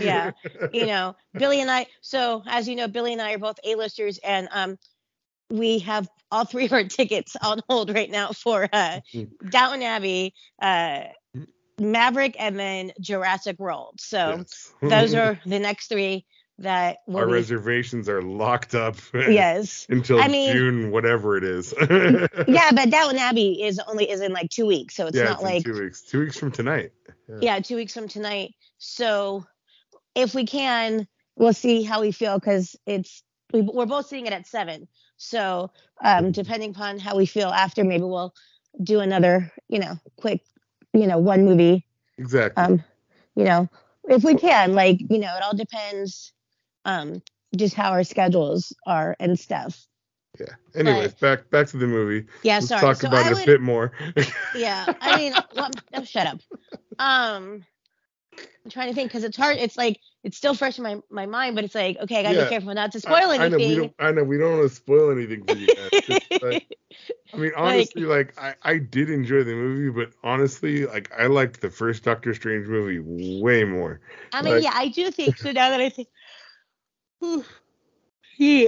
Yeah. 0.00 0.32
you 0.72 0.86
know, 0.88 1.14
Billy 1.32 1.60
and 1.60 1.70
I. 1.70 1.86
So 2.00 2.42
as 2.46 2.68
you 2.68 2.74
know, 2.74 2.88
Billy 2.88 3.12
and 3.12 3.22
I 3.22 3.34
are 3.34 3.38
both 3.38 3.60
A-listers, 3.62 4.18
and 4.18 4.48
um, 4.50 4.78
we 5.50 5.80
have 5.80 6.08
all 6.30 6.44
three 6.44 6.66
of 6.66 6.72
our 6.72 6.84
tickets 6.84 7.36
on 7.42 7.60
hold 7.68 7.92
right 7.92 8.10
now 8.10 8.30
for 8.32 8.68
uh, 8.72 9.00
Downton 9.50 9.82
Abbey, 9.82 10.32
uh, 10.62 11.00
Maverick, 11.78 12.36
and 12.38 12.58
then 12.58 12.92
Jurassic 13.00 13.58
World. 13.58 13.94
So 14.00 14.36
Yes. 14.38 14.72
those 14.82 15.14
are 15.14 15.40
the 15.46 15.58
next 15.58 15.88
three 15.88 16.24
that 16.58 16.98
our 17.12 17.26
be. 17.26 17.32
reservations 17.32 18.06
are 18.08 18.20
locked 18.22 18.74
up. 18.74 18.96
Yes. 19.14 19.86
until 19.88 20.20
I 20.20 20.28
mean- 20.28 20.52
June, 20.52 20.90
whatever 20.90 21.36
it 21.36 21.44
is. 21.44 21.74
Yeah, 22.46 22.70
but 22.72 22.90
Downton 22.90 23.18
Abbey 23.18 23.62
is 23.62 23.80
only 23.88 24.08
is 24.10 24.20
in 24.20 24.32
like 24.32 24.50
two 24.50 24.66
weeks, 24.66 24.94
so 24.94 25.06
it's 25.06 25.16
yeah, 25.16 25.24
not 25.24 25.34
it's 25.34 25.42
like 25.42 25.64
two 25.64 25.80
weeks. 25.82 26.02
Two 26.02 26.20
weeks 26.20 26.36
from 26.38 26.52
tonight. 26.52 26.92
yeah, 27.40 27.58
two 27.60 27.76
weeks 27.76 27.94
from 27.94 28.08
tonight. 28.08 28.54
So 28.78 29.44
if 30.14 30.34
we 30.34 30.44
can, 30.46 31.08
we'll 31.36 31.54
see 31.54 31.82
how 31.82 32.02
we 32.02 32.12
feel 32.12 32.38
because 32.38 32.76
it's 32.86 33.22
we, 33.52 33.62
we're 33.62 33.86
both 33.86 34.06
seeing 34.06 34.26
it 34.26 34.32
at 34.32 34.46
seven. 34.46 34.88
So 35.16 35.70
um, 36.02 36.32
depending 36.32 36.70
upon 36.70 36.98
how 36.98 37.16
we 37.16 37.26
feel 37.26 37.48
after, 37.48 37.84
maybe 37.84 38.04
we'll 38.04 38.34
do 38.82 39.00
another, 39.00 39.52
you 39.68 39.78
know, 39.78 39.98
quick, 40.16 40.42
you 40.92 41.06
know, 41.06 41.18
one 41.18 41.44
movie. 41.44 41.86
Exactly. 42.18 42.62
Um, 42.62 42.84
you 43.36 43.44
know, 43.44 43.68
if 44.08 44.24
we 44.24 44.34
can, 44.34 44.74
like, 44.74 45.00
you 45.10 45.18
know, 45.18 45.34
it 45.36 45.42
all 45.42 45.54
depends, 45.56 46.32
um, 46.84 47.22
just 47.56 47.74
how 47.74 47.90
our 47.90 48.04
schedules 48.04 48.72
are 48.86 49.16
and 49.20 49.38
stuff. 49.38 49.86
yeah. 50.38 50.54
Anyways, 50.74 51.14
back 51.14 51.50
back 51.50 51.66
to 51.68 51.76
the 51.78 51.86
movie. 51.86 52.26
Yeah, 52.42 52.56
Let's 52.56 52.68
sorry. 52.68 52.80
talk 52.80 52.96
so 52.96 53.08
about 53.08 53.26
I 53.26 53.30
it 53.30 53.34
would, 53.34 53.42
a 53.42 53.46
bit 53.46 53.60
more. 53.60 53.92
yeah, 54.54 54.86
I 55.00 55.16
mean, 55.16 55.34
well, 55.54 55.70
shut 56.04 56.26
up. 56.26 56.40
Um, 56.98 57.64
I'm 58.64 58.70
trying 58.70 58.88
to 58.88 58.94
think 58.94 59.08
because 59.10 59.24
it's 59.24 59.36
hard. 59.36 59.56
It's 59.56 59.76
like 59.76 59.98
it's 60.22 60.36
still 60.36 60.54
fresh 60.54 60.78
in 60.78 60.84
my, 60.84 61.00
my 61.10 61.26
mind, 61.26 61.54
but 61.54 61.64
it's 61.64 61.74
like 61.74 61.96
okay, 61.98 62.20
I 62.20 62.22
gotta 62.22 62.36
Yeah. 62.36 62.44
be 62.44 62.50
careful 62.50 62.74
not 62.74 62.92
to 62.92 63.00
spoil 63.00 63.30
I, 63.30 63.36
I 63.36 63.48
know 63.48 63.56
we 63.56 63.64
anything. 63.64 63.78
don't. 63.78 63.94
I 63.98 64.12
know 64.12 64.24
we 64.24 64.38
don't 64.38 64.58
want 64.58 64.68
to 64.68 64.74
spoil 64.74 65.10
anything 65.10 65.44
for 65.44 65.54
you 65.56 65.66
guys. 65.66 66.20
Like, 66.42 66.66
I 67.34 67.36
mean, 67.36 67.52
honestly, 67.56 68.02
like, 68.02 68.38
I, 68.38 68.54
I 68.62 68.78
did 68.78 69.08
enjoy 69.10 69.44
the 69.44 69.54
movie, 69.54 69.90
but 69.90 70.12
honestly, 70.22 70.84
like 70.86 71.10
I 71.18 71.26
liked 71.26 71.60
the 71.60 71.70
first 71.70 72.04
Doctor 72.04 72.34
Strange 72.34 72.66
movie 72.66 72.98
way 73.40 73.64
more. 73.64 74.00
I 74.32 74.42
mean, 74.42 74.54
like- 74.54 74.64
yeah, 74.64 74.72
I 74.74 74.88
do 74.88 75.10
think 75.10 75.36
so. 75.38 75.52
Now 75.52 75.70
that 75.70 75.80
I 75.80 75.88
think, 75.88 76.08
Whew. 77.20 77.44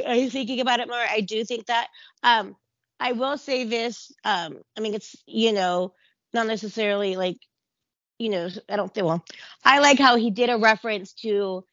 I'm 0.07 0.29
thinking 0.31 0.61
about 0.61 0.81
it 0.81 0.89
more. 0.89 0.97
I 0.97 1.21
do 1.21 1.45
think 1.45 1.67
that. 1.67 1.89
Um, 2.23 2.57
I 3.01 3.13
will 3.13 3.39
say 3.39 3.65
this. 3.65 4.13
Um, 4.25 4.59
I 4.77 4.81
mean, 4.81 4.95
it's 4.95 5.17
you 5.27 5.53
know 5.53 5.95
not 6.33 6.47
necessarily 6.47 7.17
like 7.17 7.39
you 8.23 8.31
know 8.31 8.49
I 8.71 8.77
don't 8.77 8.95
think 8.95 9.07
well. 9.07 9.25
I 9.65 9.81
like 9.81 9.99
how 9.99 10.17
he 10.17 10.31
did 10.31 10.51
a 10.51 10.59
reference 10.59 11.13
to 11.23 11.65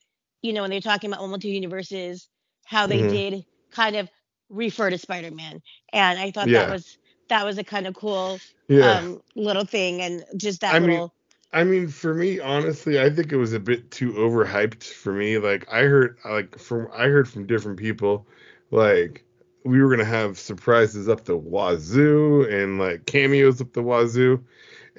you 0.42 0.54
know 0.54 0.62
when 0.62 0.72
they're 0.72 0.82
talking 0.82 1.12
about 1.12 1.28
multiple 1.28 1.52
universes, 1.52 2.30
how 2.66 2.88
they 2.88 3.04
Mhm. 3.04 3.10
did 3.10 3.46
kind 3.72 3.96
of 3.98 4.10
refer 4.50 4.90
to 4.90 4.98
Spider-Man, 4.98 5.62
and 5.94 6.20
I 6.20 6.32
thought 6.32 6.52
Yeah. 6.52 6.60
that 6.60 6.70
was 6.70 6.98
that 7.30 7.46
was 7.46 7.58
a 7.60 7.64
kind 7.64 7.88
of 7.88 7.96
cool 7.96 8.44
Yeah. 8.68 9.02
um 9.02 9.22
little 9.36 9.66
thing, 9.66 10.02
and 10.02 10.26
just 10.38 10.62
that 10.62 10.76
I 10.76 10.80
mean. 10.80 11.04
I 11.54 11.64
mean, 11.64 11.88
for 11.88 12.14
me, 12.14 12.40
honestly, 12.40 13.00
I 13.02 13.10
think 13.10 13.32
it 13.32 13.38
was 13.38 13.54
a 13.54 13.60
bit 13.60 13.92
too 13.92 14.14
overhyped 14.14 14.84
for 14.84 15.14
me. 15.14 15.38
Like 15.38 15.68
I 15.72 15.84
heard, 15.84 16.18
like 16.26 16.58
from 16.60 16.90
I 16.94 17.08
heard 17.08 17.28
from 17.30 17.48
different 17.48 17.80
people, 17.80 18.28
like 18.72 19.24
we 19.64 19.82
were 19.82 19.90
gonna 19.90 20.06
have 20.06 20.40
surprises 20.40 21.10
up 21.10 21.26
the 21.26 21.38
wazoo 21.38 22.44
and 22.50 22.80
like 22.80 23.06
cameos 23.06 23.62
up 23.62 23.74
the 23.74 23.82
wazoo. 23.84 24.44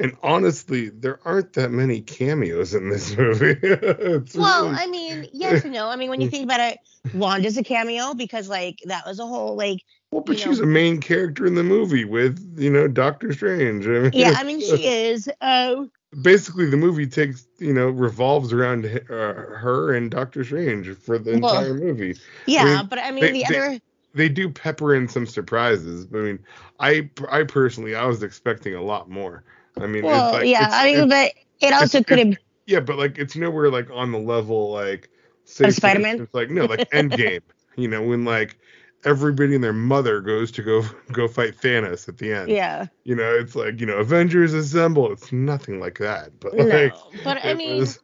And 0.00 0.16
honestly, 0.22 0.88
there 0.88 1.20
aren't 1.24 1.52
that 1.52 1.70
many 1.70 2.00
cameos 2.00 2.74
in 2.74 2.88
this 2.90 3.14
movie. 3.16 3.56
Well, 3.62 4.64
really- 4.70 4.76
I 4.78 4.86
mean, 4.88 5.28
yes 5.32 5.62
and 5.64 5.72
no. 5.74 5.88
I 5.88 5.96
mean, 5.96 6.10
when 6.10 6.20
you 6.20 6.30
think 6.34 6.44
about 6.44 6.60
it, 6.60 6.78
Wanda's 7.14 7.56
a 7.58 7.62
cameo 7.62 8.14
because 8.14 8.48
like 8.48 8.80
that 8.86 9.04
was 9.06 9.18
a 9.20 9.26
whole 9.26 9.54
like 9.56 9.80
well, 10.10 10.22
but 10.22 10.38
she's 10.38 10.58
know- 10.58 10.64
a 10.64 10.66
main 10.66 11.00
character 11.00 11.46
in 11.46 11.54
the 11.54 11.62
movie 11.62 12.04
with 12.04 12.56
you 12.58 12.70
know 12.70 12.88
Doctor 12.88 13.32
Strange. 13.32 13.86
I 13.86 13.90
mean, 13.90 14.10
yeah. 14.14 14.34
I 14.36 14.42
mean, 14.44 14.60
she 14.60 14.86
is. 15.08 15.28
Uh, 15.40 15.84
basically 16.22 16.68
the 16.68 16.76
movie 16.76 17.06
takes 17.06 17.46
you 17.58 17.72
know 17.72 17.88
revolves 17.88 18.52
around 18.52 18.84
uh, 18.84 18.98
her 19.12 19.94
and 19.94 20.10
Doctor 20.10 20.42
Strange 20.44 20.88
for 20.96 21.18
the 21.18 21.38
Well, 21.38 21.56
entire 21.58 21.74
movie. 21.74 22.16
yeah, 22.46 22.64
mean, 22.78 22.86
but 22.86 22.98
I 22.98 23.10
mean 23.12 23.20
they- 23.24 23.32
the 23.32 23.44
they- 23.48 23.58
other. 23.58 23.80
They 24.12 24.28
do 24.28 24.50
pepper 24.50 24.92
in 24.96 25.06
some 25.06 25.24
surprises. 25.24 26.04
but 26.04 26.18
I 26.18 26.22
mean, 26.22 26.38
I 26.80 27.08
I 27.30 27.44
personally 27.44 27.94
I 27.94 28.06
was 28.06 28.24
expecting 28.24 28.74
a 28.74 28.82
lot 28.82 29.08
more. 29.08 29.44
I 29.78 29.86
mean, 29.86 30.04
Well, 30.04 30.28
it's 30.28 30.34
like, 30.38 30.46
yeah. 30.48 30.58
it's- 30.66 30.74
I 30.74 30.84
mean, 30.86 30.98
it's- 31.10 31.34
but 31.60 31.66
it 31.68 31.72
also 31.74 32.02
could 32.02 32.18
have. 32.18 32.36
yeah, 32.66 32.80
but 32.80 32.98
like 32.98 33.18
it's 33.18 33.36
nowhere 33.36 33.70
like 33.70 33.88
on 33.92 34.12
the 34.12 34.18
level 34.18 34.70
like 34.72 35.08
for 35.44 35.70
Spider-Man? 35.70 36.10
instance, 36.12 36.30
like 36.32 36.50
no 36.50 36.64
like 36.66 36.90
Endgame. 36.90 37.42
you 37.76 37.88
know 37.88 38.02
when 38.02 38.24
like 38.24 38.58
everybody 39.04 39.54
and 39.54 39.64
their 39.64 39.72
mother 39.72 40.20
goes 40.20 40.50
to 40.52 40.62
go 40.62 40.82
go 41.12 41.26
fight 41.28 41.56
Thanos 41.56 42.08
at 42.08 42.18
the 42.18 42.32
end. 42.32 42.50
Yeah. 42.50 42.86
You 43.04 43.14
know, 43.14 43.34
it's 43.34 43.54
like 43.56 43.80
you 43.80 43.86
know 43.86 43.96
Avengers 43.96 44.52
assemble. 44.54 45.10
It's 45.12 45.32
nothing 45.32 45.80
like 45.80 45.98
that. 45.98 46.30
But 46.40 46.54
No, 46.54 46.64
like. 46.64 46.94
but 47.24 47.38
I 47.44 47.50
it 47.50 47.56
mean, 47.56 47.78
was, 47.80 47.98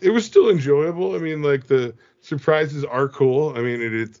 it 0.00 0.10
was 0.10 0.24
still 0.26 0.50
enjoyable. 0.50 1.14
I 1.14 1.18
mean, 1.18 1.42
like 1.42 1.66
the 1.66 1.94
surprises 2.20 2.84
are 2.84 3.08
cool. 3.08 3.54
I 3.56 3.60
mean, 3.62 3.80
it 3.80 3.94
is. 3.94 4.20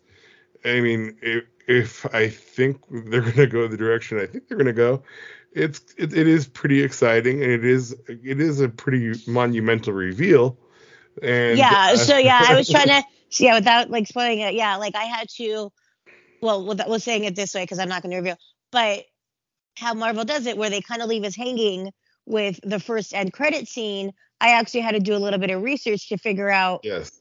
I 0.64 0.80
mean, 0.80 1.16
if, 1.22 1.44
if 1.66 2.06
I 2.14 2.28
think 2.28 2.80
they're 2.90 3.20
gonna 3.20 3.46
go 3.46 3.68
the 3.68 3.76
direction 3.76 4.18
I 4.18 4.26
think 4.26 4.48
they're 4.48 4.58
gonna 4.58 4.72
go, 4.72 5.02
it's 5.52 5.80
it, 5.96 6.12
it 6.12 6.28
is 6.28 6.46
pretty 6.46 6.82
exciting 6.82 7.42
and 7.42 7.50
it 7.50 7.64
is 7.64 7.96
it 8.08 8.40
is 8.40 8.60
a 8.60 8.68
pretty 8.68 9.20
monumental 9.26 9.92
reveal. 9.92 10.58
And 11.22 11.58
yeah. 11.58 11.90
uh, 11.92 11.96
So 11.96 12.16
yeah, 12.16 12.42
I 12.46 12.54
was 12.54 12.68
trying 12.68 12.88
to. 12.88 13.02
Yeah, 13.38 13.56
without 13.56 13.90
like 13.90 14.06
spoiling 14.06 14.38
it. 14.38 14.54
Yeah, 14.54 14.76
like 14.76 14.94
I 14.94 15.02
had 15.02 15.28
to. 15.36 15.70
Well, 16.40 16.64
without 16.64 16.88
was 16.88 17.02
saying 17.02 17.24
it 17.24 17.34
this 17.34 17.54
way 17.54 17.64
because 17.64 17.80
I'm 17.80 17.88
not 17.88 18.02
going 18.02 18.12
to 18.12 18.18
reveal, 18.18 18.36
but 18.70 19.04
how 19.76 19.94
Marvel 19.94 20.24
does 20.24 20.46
it, 20.46 20.56
where 20.56 20.70
they 20.70 20.80
kind 20.80 21.02
of 21.02 21.08
leave 21.08 21.24
us 21.24 21.34
hanging 21.34 21.90
with 22.26 22.60
the 22.62 22.80
first 22.80 23.14
end 23.14 23.32
credit 23.32 23.68
scene. 23.68 24.12
I 24.40 24.50
actually 24.50 24.80
had 24.80 24.92
to 24.92 25.00
do 25.00 25.14
a 25.14 25.18
little 25.18 25.38
bit 25.38 25.50
of 25.50 25.62
research 25.62 26.08
to 26.08 26.18
figure 26.18 26.50
out. 26.50 26.80
yes. 26.84 27.20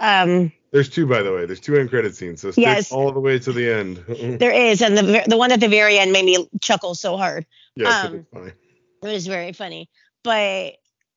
Um, 0.00 0.52
There's 0.72 0.88
two, 0.88 1.06
by 1.06 1.22
the 1.22 1.32
way. 1.32 1.46
There's 1.46 1.60
two 1.60 1.76
end 1.76 1.90
credit 1.90 2.16
scenes, 2.16 2.40
so 2.40 2.50
stick 2.50 2.64
Yes. 2.64 2.90
all 2.92 3.12
the 3.12 3.20
way 3.20 3.38
to 3.38 3.52
the 3.52 3.72
end. 3.72 4.04
there 4.40 4.52
is, 4.52 4.82
and 4.82 4.96
the 4.98 5.24
the 5.26 5.36
one 5.36 5.52
at 5.52 5.60
the 5.60 5.68
very 5.68 5.98
end 5.98 6.12
made 6.12 6.24
me 6.24 6.48
chuckle 6.60 6.94
so 6.94 7.16
hard. 7.16 7.46
yes, 7.76 8.04
um, 8.04 8.14
it 8.14 8.18
is 8.18 8.26
funny. 8.32 8.52
It 9.02 9.12
was 9.12 9.26
very 9.26 9.52
funny, 9.52 9.88
but 10.24 10.74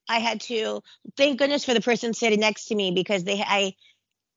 I 0.09 0.19
had 0.19 0.41
to 0.41 0.81
thank 1.17 1.39
goodness 1.39 1.65
for 1.65 1.73
the 1.73 1.81
person 1.81 2.13
sitting 2.13 2.39
next 2.39 2.65
to 2.65 2.75
me 2.75 2.91
because 2.91 3.23
they 3.23 3.41
I 3.41 3.73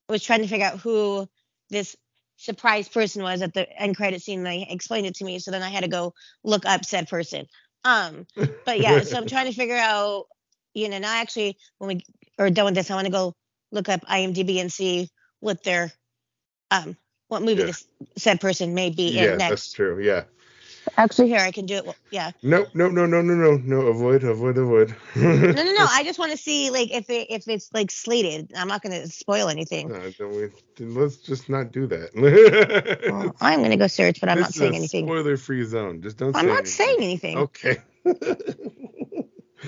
was 0.08 0.22
trying 0.22 0.42
to 0.42 0.48
figure 0.48 0.66
out 0.66 0.80
who 0.80 1.28
this 1.68 1.96
surprise 2.36 2.88
person 2.88 3.22
was 3.22 3.42
at 3.42 3.52
the 3.52 3.68
end 3.78 3.96
credit 3.96 4.22
scene. 4.22 4.42
They 4.42 4.66
explained 4.68 5.06
it 5.06 5.16
to 5.16 5.24
me, 5.24 5.38
so 5.38 5.50
then 5.50 5.62
I 5.62 5.68
had 5.68 5.84
to 5.84 5.90
go 5.90 6.14
look 6.42 6.64
up 6.64 6.84
said 6.84 7.08
person. 7.08 7.46
Um, 7.84 8.26
but 8.64 8.80
yeah, 8.80 9.02
so 9.02 9.18
I'm 9.18 9.26
trying 9.28 9.46
to 9.46 9.56
figure 9.56 9.76
out, 9.76 10.26
you 10.74 10.88
know, 10.88 10.98
now 10.98 11.14
actually 11.14 11.58
when 11.78 11.88
we 11.96 12.00
are 12.38 12.50
done 12.50 12.64
with 12.66 12.74
this, 12.74 12.90
I 12.90 12.94
want 12.94 13.06
to 13.06 13.12
go 13.12 13.34
look 13.72 13.88
up 13.88 14.00
IMDb 14.06 14.60
and 14.60 14.72
see 14.72 15.08
what 15.40 15.62
their 15.62 15.92
um 16.70 16.96
what 17.28 17.42
movie 17.42 17.60
Yeah. 17.60 17.66
this 17.66 17.84
said 18.16 18.40
person 18.40 18.74
may 18.74 18.90
be 18.90 19.10
Yeah, 19.10 19.32
in 19.32 19.38
next. 19.38 19.50
that's 19.50 19.72
true. 19.72 20.00
Yeah. 20.02 20.24
Actually, 20.96 21.28
here 21.28 21.40
I 21.40 21.50
can 21.52 21.66
do 21.66 21.74
it. 21.76 21.84
well- 21.86 21.94
Yeah. 22.10 22.30
No, 22.42 22.66
no, 22.74 22.88
no, 22.88 23.04
no, 23.06 23.20
no, 23.20 23.34
no, 23.34 23.56
no. 23.58 23.80
Avoid, 23.88 24.24
avoid, 24.24 24.56
avoid. 24.58 24.94
No, 25.14 25.36
no, 25.36 25.52
no. 25.62 25.86
I 25.90 26.02
just 26.04 26.18
want 26.18 26.32
to 26.32 26.38
see 26.38 26.70
like 26.70 26.90
if 26.92 27.08
it 27.10 27.28
if 27.30 27.46
it's 27.48 27.70
like 27.72 27.90
slated. 27.90 28.50
I'm 28.56 28.66
not 28.66 28.82
going 28.82 29.00
to 29.00 29.06
spoil 29.08 29.48
anything. 29.48 29.88
No, 29.88 30.10
don't 30.18 30.34
we, 30.34 30.48
then 30.76 30.94
let's 30.94 31.16
just 31.18 31.48
not 31.48 31.70
do 31.70 31.86
that. 31.88 32.10
Well, 33.12 33.36
I'm 33.40 33.60
going 33.60 33.70
to 33.70 33.76
go 33.76 33.86
search, 33.86 34.20
but 34.20 34.28
I'm 34.28 34.38
This 34.38 34.42
not 34.44 34.50
is 34.50 34.56
saying 34.56 34.72
a 34.74 34.76
anything. 34.78 35.06
Spoiler-free 35.06 35.64
zone. 35.66 36.02
Just 36.02 36.16
don't. 36.16 36.34
I'm 36.34 36.46
say 36.46 36.48
not 36.48 36.58
anything. 36.58 36.66
saying 36.66 36.96
anything. 37.00 37.38
Okay. 37.38 37.76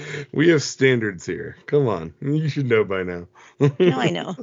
we 0.32 0.48
have 0.48 0.62
standards 0.62 1.26
here. 1.26 1.56
Come 1.66 1.88
on, 1.88 2.14
you 2.20 2.48
should 2.48 2.66
know 2.66 2.84
by 2.84 3.02
now. 3.02 3.26
No, 3.58 4.00
I 4.00 4.10
know. 4.10 4.36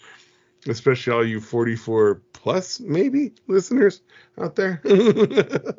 Especially 0.68 1.12
all 1.12 1.26
you 1.26 1.40
44 1.40 2.22
plus 2.32 2.78
maybe 2.80 3.32
listeners 3.48 4.02
out 4.40 4.54
there. 4.54 4.80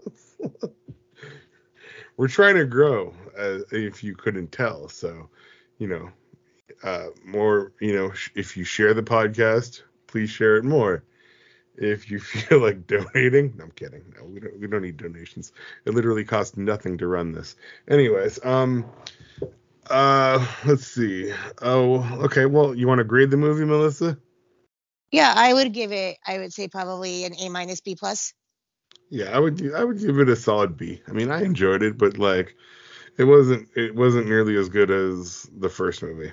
We're 2.18 2.27
trying 2.27 2.56
to 2.56 2.65
grow, 2.65 3.13
uh, 3.38 3.60
if 3.72 4.03
you 4.03 4.15
couldn't 4.15 4.51
tell. 4.51 4.89
So, 4.89 5.30
you 5.80 5.88
know, 5.88 6.12
uh, 6.84 7.08
more, 7.25 7.72
you 7.80 7.96
know, 7.96 8.12
sh- 8.12 8.32
if 8.36 8.56
you 8.58 8.63
share 8.63 8.94
the 8.94 9.01
podcast, 9.01 9.82
please 10.08 10.30
share 10.30 10.58
it 10.58 10.63
more. 10.63 11.03
If 11.75 12.10
you 12.10 12.20
feel 12.20 12.60
like 12.60 12.88
donating, 12.88 13.53
no, 13.58 13.65
I'm 13.65 13.72
kidding. 13.72 14.03
No, 14.18 14.25
we 14.25 14.39
don't. 14.39 14.60
We 14.60 14.68
don't 14.68 14.82
need 14.82 14.98
donations. 14.98 15.51
It 15.86 15.94
literally 15.94 16.24
costs 16.24 16.58
nothing 16.58 16.98
to 17.00 17.08
run 17.08 17.32
this. 17.32 17.56
Anyways, 17.88 18.44
um, 18.46 18.86
uh, 19.89 20.46
let's 20.65 20.88
see. 20.88 21.34
Oh, 21.62 22.03
okay. 22.25 22.46
Well, 22.46 22.75
you 22.75 22.88
want 22.88 23.00
to 23.00 23.03
grade 23.03 23.32
the 23.32 23.38
movie, 23.38 23.65
Melissa? 23.65 24.18
Yeah, 25.12 25.34
I 25.36 25.53
would 25.53 25.74
give 25.74 25.92
it. 25.92 26.18
I 26.25 26.39
would 26.39 26.53
say 26.53 26.68
probably 26.68 27.25
an 27.25 27.34
A 27.39 27.50
minus 27.50 27.82
B 27.82 27.96
plus. 27.96 28.34
Yeah, 29.10 29.36
I 29.36 29.39
would. 29.39 29.74
I 29.74 29.84
would 29.84 30.00
give 30.00 30.20
it 30.20 30.30
a 30.30 30.36
solid 30.36 30.77
B. 30.77 31.01
I 31.08 31.12
mean, 31.12 31.30
I 31.30 31.44
enjoyed 31.44 31.84
it, 31.84 31.98
but 31.98 32.18
like, 32.18 32.56
it 33.18 33.25
wasn't. 33.25 33.68
It 33.75 33.96
wasn't 33.96 34.27
nearly 34.27 34.58
as 34.58 34.70
good 34.70 34.89
as 34.89 35.50
the 35.58 35.70
first 35.70 36.01
movie. 36.01 36.32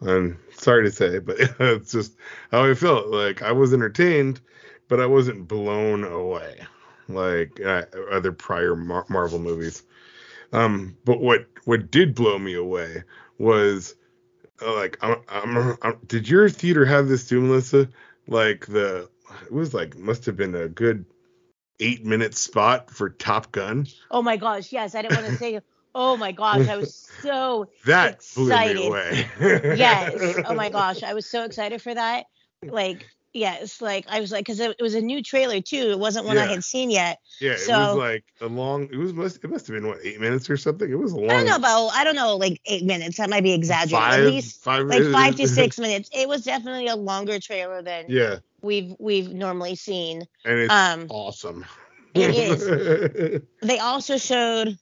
I'm 0.00 0.38
sorry 0.52 0.84
to 0.84 0.90
say, 0.90 1.18
but 1.18 1.36
it's 1.60 1.92
just 1.92 2.16
how 2.50 2.64
I 2.64 2.74
felt. 2.74 3.08
Like 3.08 3.42
I 3.42 3.52
was 3.52 3.74
entertained, 3.74 4.40
but 4.92 5.00
I 5.00 5.06
wasn't 5.06 5.48
blown 5.48 6.04
away 6.04 6.58
like 7.08 7.58
uh, 7.64 7.84
other 8.10 8.30
prior 8.30 8.76
Mar- 8.76 9.06
Marvel 9.08 9.38
movies. 9.38 9.84
Um, 10.52 10.98
but 11.06 11.18
what 11.18 11.46
what 11.64 11.90
did 11.90 12.14
blow 12.14 12.38
me 12.38 12.52
away 12.52 13.04
was 13.38 13.94
uh, 14.60 14.74
like 14.74 14.98
I'm, 15.00 15.16
I'm, 15.30 15.78
I'm, 15.80 15.98
did 16.06 16.28
your 16.28 16.50
theater 16.50 16.84
have 16.84 17.08
this 17.08 17.26
too, 17.26 17.40
Melissa? 17.40 17.88
Like 18.28 18.66
the 18.66 19.08
it 19.46 19.50
was 19.50 19.72
like 19.72 19.96
must 19.96 20.26
have 20.26 20.36
been 20.36 20.54
a 20.54 20.68
good 20.68 21.06
eight 21.80 22.04
minute 22.04 22.34
spot 22.34 22.90
for 22.90 23.08
Top 23.08 23.50
Gun. 23.50 23.86
Oh 24.10 24.20
my 24.20 24.36
gosh, 24.36 24.72
yes. 24.72 24.94
I 24.94 25.00
didn't 25.00 25.16
want 25.22 25.32
to 25.32 25.38
say. 25.38 25.60
Oh 25.94 26.18
my 26.18 26.32
gosh, 26.32 26.68
I 26.68 26.76
was 26.76 26.94
so 27.22 27.66
That 27.86 28.12
Excited. 28.12 28.76
blew 28.76 28.82
me 28.82 28.88
away. 28.88 29.26
yes. 29.74 30.36
Oh 30.46 30.54
my 30.54 30.68
gosh, 30.68 31.02
I 31.02 31.14
was 31.14 31.24
so 31.24 31.44
excited 31.44 31.80
for 31.80 31.94
that. 31.94 32.26
Like 32.62 33.06
yes, 33.32 33.80
like 33.80 34.06
I 34.08 34.20
was 34.20 34.30
like 34.32 34.40
because 34.44 34.60
it, 34.60 34.76
it 34.78 34.82
was 34.82 34.94
a 34.94 35.00
new 35.00 35.22
trailer 35.22 35.60
too. 35.60 35.90
It 35.90 35.98
wasn't 35.98 36.26
one 36.26 36.38
I 36.38 36.46
had 36.46 36.64
seen 36.64 36.90
yet. 36.90 37.18
Yeah, 37.40 37.52
it 37.52 37.68
was 37.68 37.96
like 37.96 38.24
a 38.40 38.46
long. 38.46 38.88
It 38.92 38.96
was 38.96 39.12
must. 39.12 39.42
It 39.42 39.50
must 39.50 39.66
have 39.66 39.74
been 39.74 39.86
what 39.86 39.98
eight 40.04 40.20
minutes 40.20 40.48
or 40.50 40.56
something. 40.56 40.90
It 40.90 40.98
was 40.98 41.12
a 41.12 41.16
long. 41.16 41.30
I 41.30 41.34
don't 41.34 41.46
know 41.46 41.56
about 41.56 41.88
I 41.94 42.04
don't 42.04 42.16
know 42.16 42.36
like 42.36 42.60
eight 42.66 42.84
minutes. 42.84 43.16
That 43.18 43.30
might 43.30 43.42
be 43.42 43.52
exaggerating. 43.52 43.98
five, 43.98 44.20
At 44.20 44.26
least 44.26 44.62
five, 44.62 44.86
like 44.86 45.04
five 45.12 45.34
to 45.36 45.48
six 45.60 45.78
minutes. 45.78 46.10
It 46.12 46.28
was 46.28 46.42
definitely 46.44 46.88
a 46.88 46.96
longer 46.96 47.38
trailer 47.40 47.82
than 47.82 48.06
Yeah, 48.08 48.36
we've 48.60 48.94
we've 48.98 49.32
normally 49.32 49.74
seen. 49.76 50.26
and 50.44 50.58
it's 50.58 50.72
Um, 50.72 51.06
awesome. 51.08 51.64
It 52.14 52.34
is. 52.34 53.42
they 53.62 53.78
also 53.78 54.18
showed 54.18 54.76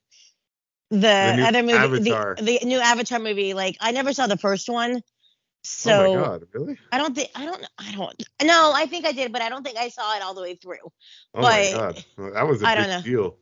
the, 0.91 0.97
The 0.97 1.45
other 1.47 1.63
movie, 1.63 1.75
Avatar. 2.11 2.35
the, 2.37 2.59
the 2.61 2.67
new 2.67 2.79
Avatar 2.81 3.19
movie. 3.21 3.55
Like 3.55 3.77
I 3.81 3.93
never 3.93 4.13
saw 4.13 4.27
the 4.27 4.37
first 4.37 4.69
one, 4.69 5.03
Oh 5.63 5.63
so 5.63 6.15
my 6.15 6.21
god, 6.23 6.43
really? 6.53 6.79
I 6.91 6.97
don't 6.99 7.15
think 7.15 7.29
I 7.35 7.45
don't 7.45 7.61
know 7.61 7.69
I 7.79 7.93
don't 7.93 8.23
no 8.43 8.73
I 8.75 8.87
think 8.87 9.05
I 9.07 9.13
did, 9.13 9.31
but 9.33 9.43
I 9.43 9.49
don't 9.51 9.63
think 9.63 9.77
I 9.77 9.89
saw 9.91 10.17
it 10.17 10.23
all 10.23 10.33
the 10.35 10.41
way 10.41 10.55
through. 10.55 10.79
Oh 11.35 11.43
my 11.43 11.71
But- 11.75 11.79
god, 11.95 12.05
Well, 12.17 12.33
that 12.33 12.49
was 12.49 12.63
a 12.63 12.67
I 12.67 12.75
big 12.75 12.85
don't 12.85 12.91
know. 12.97 13.03
deal. 13.03 13.37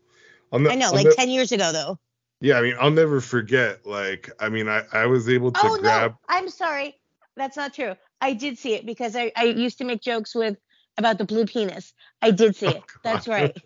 I'll 0.53 0.59
ne- 0.59 0.71
I 0.71 0.75
know, 0.75 0.87
I'll 0.87 0.93
like 0.95 1.07
ne- 1.07 1.15
ten 1.15 1.31
years 1.31 1.53
ago 1.53 1.71
though. 1.73 1.99
yeah, 2.41 2.59
I 2.59 2.63
mean, 2.63 2.75
I'll 2.81 2.91
never 2.91 3.21
forget. 3.21 3.87
Like, 3.87 4.31
I 4.41 4.49
mean, 4.49 4.69
I 4.69 4.83
I 4.93 5.07
was 5.07 5.29
able 5.29 5.53
to 5.53 5.61
Oh 5.63 5.79
grab. 5.79 6.13
no, 6.13 6.19
I'm 6.29 6.49
sorry, 6.49 6.99
that's 7.37 7.57
not 7.57 7.73
true. 7.75 7.95
I 8.21 8.33
did 8.33 8.59
see 8.59 8.75
it 8.75 8.85
because 8.85 9.15
I 9.15 9.31
I 9.37 9.45
used 9.45 9.79
to 9.79 9.85
make 9.85 10.01
jokes 10.03 10.35
with 10.35 10.57
about 10.97 11.19
the 11.19 11.25
blue 11.25 11.47
penis. 11.47 11.93
I 12.21 12.33
did 12.33 12.57
see 12.57 12.67
oh, 12.69 12.71
it. 12.71 12.83
That's 13.05 13.29
right. 13.29 13.57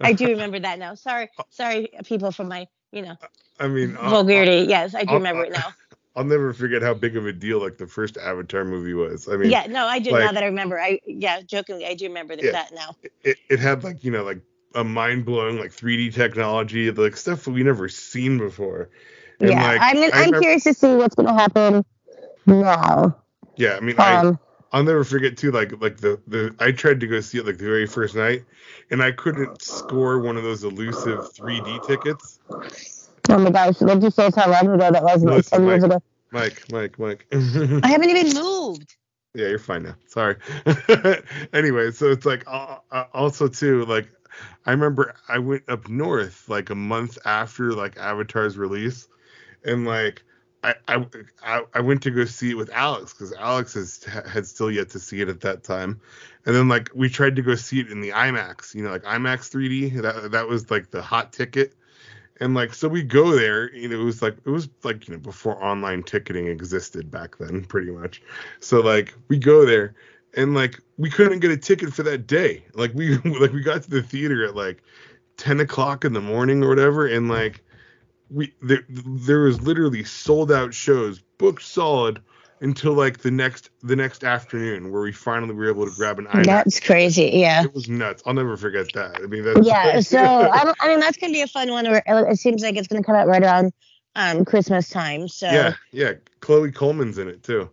I 0.00 0.12
do 0.14 0.28
remember 0.28 0.58
that 0.60 0.78
now. 0.78 0.94
Sorry, 0.94 1.28
uh, 1.38 1.42
sorry, 1.50 1.90
people 2.04 2.32
for 2.32 2.44
my, 2.44 2.66
you 2.92 3.02
know, 3.02 3.16
I 3.60 3.68
mean, 3.68 3.96
uh, 3.96 4.00
I'll- 4.00 4.10
vulgarity. 4.10 4.66
Yes, 4.68 4.94
I 4.94 5.04
do 5.04 5.10
I'll- 5.10 5.16
remember 5.16 5.44
it 5.44 5.52
now. 5.52 5.74
I'll 6.16 6.24
never 6.24 6.52
forget 6.52 6.80
how 6.80 6.94
big 6.94 7.16
of 7.16 7.26
a 7.26 7.32
deal 7.32 7.60
like 7.60 7.76
the 7.76 7.86
first 7.88 8.16
Avatar 8.18 8.64
movie 8.64 8.94
was. 8.94 9.28
I 9.28 9.36
mean, 9.36 9.50
Yeah, 9.50 9.66
no, 9.68 9.86
I 9.86 9.98
do 9.98 10.10
like- 10.12 10.24
now 10.24 10.32
that 10.32 10.42
I 10.44 10.46
remember. 10.46 10.78
I 10.80 11.00
yeah, 11.06 11.40
jokingly, 11.42 11.86
I 11.86 11.94
do 11.94 12.06
remember 12.06 12.36
that, 12.36 12.44
Yeah. 12.44 12.52
that 12.52 12.72
now. 12.74 12.94
it, 13.24 13.38
it 13.50 13.58
had 13.58 13.82
like 13.84 14.04
you 14.04 14.10
know 14.12 14.22
like 14.22 14.40
a 14.76 14.84
mind 14.84 15.24
blowing 15.24 15.58
like 15.58 15.72
3D 15.72 16.12
technology, 16.14 16.90
like 16.90 17.16
stuff 17.16 17.46
we 17.46 17.62
never 17.62 17.88
seen 17.88 18.38
before. 18.38 18.90
And, 19.40 19.50
yeah, 19.50 19.66
like, 19.66 19.80
I'm 19.80 19.96
I 19.98 20.04
I'm 20.06 20.10
remember- 20.12 20.40
curious 20.40 20.64
to 20.64 20.74
see 20.74 20.94
what's 20.94 21.14
gonna 21.16 21.32
happen 21.34 21.84
now. 22.46 23.16
Yeah, 23.56 23.76
I 23.76 23.80
mean, 23.80 23.96
I, 23.98 24.16
Um, 24.16 24.38
I'll 24.72 24.82
never 24.84 25.04
forget 25.04 25.36
too. 25.36 25.50
Like 25.52 25.80
like 25.80 25.96
the 25.98 26.20
the 26.28 26.54
I 26.60 26.72
tried 26.72 27.00
to 27.00 27.06
go 27.06 27.20
see 27.20 27.38
it 27.38 27.46
like 27.46 27.58
the 27.58 27.64
very 27.64 27.86
first 27.86 28.14
night, 28.16 28.44
and 28.90 29.02
I 29.02 29.12
couldn't 29.12 29.62
score 29.62 30.18
one 30.20 30.36
of 30.36 30.42
those 30.44 30.64
elusive 30.64 31.32
3D 31.32 31.86
tickets. 31.86 32.38
Oh 33.30 33.38
my 33.38 33.50
gosh, 33.50 33.80
what 33.80 33.94
did 33.94 34.02
you 34.04 34.10
say 34.10 34.30
how 34.34 34.50
long 34.50 34.68
ago 34.74 34.90
that 34.90 35.02
was? 35.02 35.24
Like 35.24 35.36
Listen, 35.36 35.58
10 35.60 35.68
years 35.68 35.82
Mike. 35.82 35.90
ago. 35.90 36.02
Mike, 36.30 36.72
Mike, 36.72 36.98
Mike. 36.98 37.26
I 37.32 37.88
haven't 37.88 38.10
even 38.10 38.34
moved. 38.34 38.96
Yeah, 39.36 39.48
you're 39.48 39.58
fine 39.58 39.82
now. 39.82 39.96
Sorry. 40.06 40.36
anyway, 41.52 41.90
so 41.90 42.12
it's 42.12 42.24
like 42.24 42.44
uh, 42.46 42.76
uh, 42.92 43.06
also 43.12 43.48
too 43.48 43.84
like 43.86 44.08
I 44.64 44.70
remember 44.70 45.14
I 45.28 45.38
went 45.38 45.64
up 45.68 45.88
north 45.88 46.48
like 46.48 46.70
a 46.70 46.76
month 46.76 47.18
after 47.24 47.72
like 47.72 47.96
Avatar's 47.98 48.56
release, 48.56 49.08
and 49.64 49.86
like 49.86 50.22
I 50.62 50.74
I 50.86 51.06
I, 51.42 51.62
I 51.74 51.80
went 51.80 52.02
to 52.02 52.12
go 52.12 52.24
see 52.26 52.50
it 52.50 52.54
with 52.54 52.70
Alex 52.72 53.12
because 53.12 53.32
Alex 53.32 53.74
has 53.74 54.04
had 54.04 54.46
still 54.46 54.70
yet 54.70 54.90
to 54.90 55.00
see 55.00 55.20
it 55.20 55.28
at 55.28 55.40
that 55.40 55.64
time, 55.64 56.00
and 56.46 56.54
then 56.54 56.68
like 56.68 56.90
we 56.94 57.08
tried 57.08 57.34
to 57.34 57.42
go 57.42 57.56
see 57.56 57.80
it 57.80 57.90
in 57.90 58.00
the 58.00 58.10
IMAX, 58.10 58.72
you 58.72 58.84
know, 58.84 58.90
like 58.90 59.02
IMAX 59.02 59.50
3D. 59.50 60.00
That 60.02 60.30
that 60.30 60.46
was 60.46 60.70
like 60.70 60.92
the 60.92 61.02
hot 61.02 61.32
ticket. 61.32 61.74
And 62.40 62.54
like 62.54 62.74
so 62.74 62.88
we 62.88 63.02
go 63.02 63.36
there, 63.36 63.72
you 63.74 63.88
know, 63.88 64.00
it 64.00 64.04
was 64.04 64.20
like 64.20 64.36
it 64.44 64.50
was 64.50 64.68
like, 64.82 65.06
you 65.06 65.14
know, 65.14 65.20
before 65.20 65.62
online 65.62 66.02
ticketing 66.02 66.48
existed 66.48 67.10
back 67.10 67.38
then, 67.38 67.64
pretty 67.64 67.90
much. 67.92 68.22
So 68.60 68.80
like 68.80 69.14
we 69.28 69.38
go 69.38 69.64
there 69.64 69.94
and 70.36 70.54
like 70.54 70.80
we 70.96 71.10
couldn't 71.10 71.40
get 71.40 71.50
a 71.50 71.56
ticket 71.56 71.92
for 71.92 72.02
that 72.02 72.26
day. 72.26 72.64
Like 72.74 72.92
we 72.94 73.16
like 73.24 73.52
we 73.52 73.62
got 73.62 73.82
to 73.84 73.90
the 73.90 74.02
theater 74.02 74.44
at 74.44 74.56
like 74.56 74.82
ten 75.36 75.60
o'clock 75.60 76.04
in 76.04 76.12
the 76.12 76.20
morning 76.20 76.62
or 76.62 76.68
whatever, 76.68 77.06
and 77.06 77.28
like 77.28 77.62
we 78.30 78.52
there 78.62 78.84
there 78.88 79.40
was 79.40 79.62
literally 79.62 80.04
sold 80.04 80.50
out 80.50 80.74
shows 80.74 81.20
booked 81.38 81.62
solid 81.62 82.20
until 82.64 82.94
like 82.94 83.18
the 83.18 83.30
next 83.30 83.70
the 83.82 83.94
next 83.94 84.24
afternoon 84.24 84.90
where 84.90 85.02
we 85.02 85.12
finally 85.12 85.54
were 85.54 85.68
able 85.68 85.84
to 85.88 85.94
grab 85.94 86.18
an 86.18 86.26
IMAX. 86.26 86.44
That's 86.46 86.80
crazy. 86.80 87.30
Yeah. 87.34 87.64
It 87.64 87.74
was 87.74 87.88
nuts. 87.88 88.22
I'll 88.26 88.34
never 88.34 88.56
forget 88.56 88.92
that. 88.94 89.16
I 89.22 89.26
mean 89.26 89.44
that's 89.44 89.66
Yeah. 89.66 90.00
So 90.00 90.18
I, 90.18 90.72
I 90.80 90.88
mean, 90.88 91.00
that's 91.00 91.18
gonna 91.18 91.32
be 91.32 91.42
a 91.42 91.46
fun 91.46 91.70
one. 91.70 91.84
Where 91.84 92.02
it 92.30 92.38
seems 92.38 92.62
like 92.62 92.76
it's 92.76 92.88
gonna 92.88 93.04
come 93.04 93.14
out 93.14 93.26
right 93.28 93.42
around 93.42 93.72
um 94.16 94.44
Christmas 94.44 94.88
time. 94.88 95.28
So. 95.28 95.46
yeah, 95.46 95.74
yeah. 95.92 96.12
Chloe 96.40 96.72
Coleman's 96.72 97.18
in 97.18 97.28
it 97.28 97.42
too. 97.42 97.70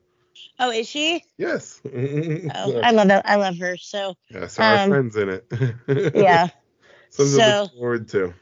Oh, 0.60 0.70
is 0.70 0.88
she? 0.88 1.24
Yes. 1.38 1.82
Oh, 1.86 1.90
I 2.84 2.92
love 2.92 3.08
that. 3.08 3.28
I 3.28 3.36
love 3.36 3.58
her. 3.58 3.78
So 3.78 4.16
yeah, 4.30 4.48
so 4.48 4.62
our 4.62 4.78
um, 4.78 4.90
friends 4.90 5.16
in 5.16 5.30
it. 5.30 5.46
yeah. 6.16 6.50
Something 7.10 7.38
to 7.38 7.44
So- 7.44 7.62
look 7.64 7.74
forward 7.74 8.08
to. 8.10 8.34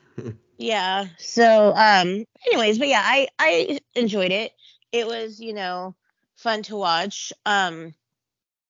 Yeah. 0.58 1.06
So, 1.18 1.74
um, 1.74 2.26
anyways, 2.46 2.78
but 2.80 2.90
yeah, 2.90 3.02
I 3.02 3.30
I 3.40 3.80
enjoyed 3.96 4.34
it. 4.34 4.52
It 4.92 5.08
was, 5.08 5.40
you 5.40 5.54
know, 5.54 5.96
fun 6.40 6.64
to 6.64 6.76
watch. 6.76 7.32
Um, 7.46 7.94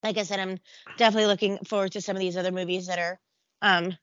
like 0.03 0.17
I 0.17 0.23
said, 0.23 0.39
I'm 0.39 0.59
definitely 0.97 1.27
looking 1.27 1.57
forward 1.59 1.93
to 1.93 2.01
some 2.01 2.15
of 2.15 2.19
these 2.19 2.37
other 2.37 2.51
movies 2.51 2.87
that 2.87 2.99
are 2.99 3.19
um 3.61 3.97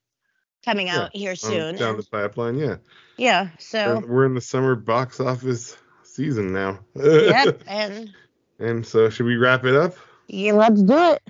coming 0.64 0.86
Yeah, 0.88 1.04
out 1.04 1.10
here 1.14 1.32
Um, 1.32 1.36
soon. 1.36 1.76
down 1.76 1.96
the 1.96 2.02
pipeline, 2.02 2.58
yeah. 2.58 2.76
yeah. 3.16 3.48
So, 3.58 4.00
We're, 4.00 4.06
we're 4.06 4.26
in 4.26 4.34
the 4.34 4.40
summer 4.40 4.74
box 4.74 5.20
office 5.20 5.76
season 6.02 6.52
now. 6.52 6.80
yep. 6.94 7.62
And 7.66 8.12
and 8.58 8.86
so 8.86 9.10
should 9.10 9.26
we 9.26 9.36
wrap 9.36 9.64
it 9.64 9.74
up? 9.74 9.94
yeah, 10.28 10.52
let's 10.52 10.82
do 10.82 10.96
it. 10.96 11.22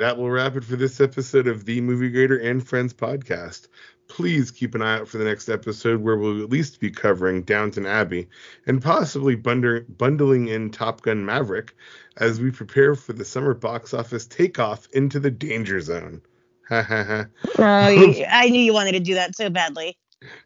That 0.00 0.16
will 0.16 0.30
wrap 0.30 0.56
it 0.56 0.64
for 0.64 0.76
this 0.76 0.98
episode 0.98 1.46
of 1.46 1.66
the 1.66 1.82
Movie 1.82 2.08
Grader 2.08 2.38
and 2.38 2.66
Friends 2.66 2.94
podcast. 2.94 3.68
Please 4.08 4.50
keep 4.50 4.74
an 4.74 4.80
eye 4.80 4.96
out 4.96 5.08
for 5.08 5.18
the 5.18 5.26
next 5.26 5.50
episode 5.50 6.00
where 6.00 6.16
we'll 6.16 6.42
at 6.42 6.48
least 6.48 6.80
be 6.80 6.90
covering 6.90 7.42
Downton 7.42 7.84
Abbey 7.84 8.26
and 8.66 8.80
possibly 8.80 9.34
bundling 9.34 10.48
in 10.48 10.70
Top 10.70 11.02
Gun 11.02 11.26
Maverick 11.26 11.76
as 12.16 12.40
we 12.40 12.50
prepare 12.50 12.94
for 12.94 13.12
the 13.12 13.26
summer 13.26 13.52
box 13.52 13.92
office 13.92 14.26
takeoff 14.26 14.88
into 14.94 15.20
the 15.20 15.30
danger 15.30 15.82
zone. 15.82 16.22
Ha 16.70 16.80
ha 16.80 17.04
ha. 17.04 17.26
Oh, 17.58 18.14
I 18.30 18.48
knew 18.48 18.62
you 18.62 18.72
wanted 18.72 18.92
to 18.92 19.00
do 19.00 19.12
that 19.16 19.36
so 19.36 19.50
badly. 19.50 19.98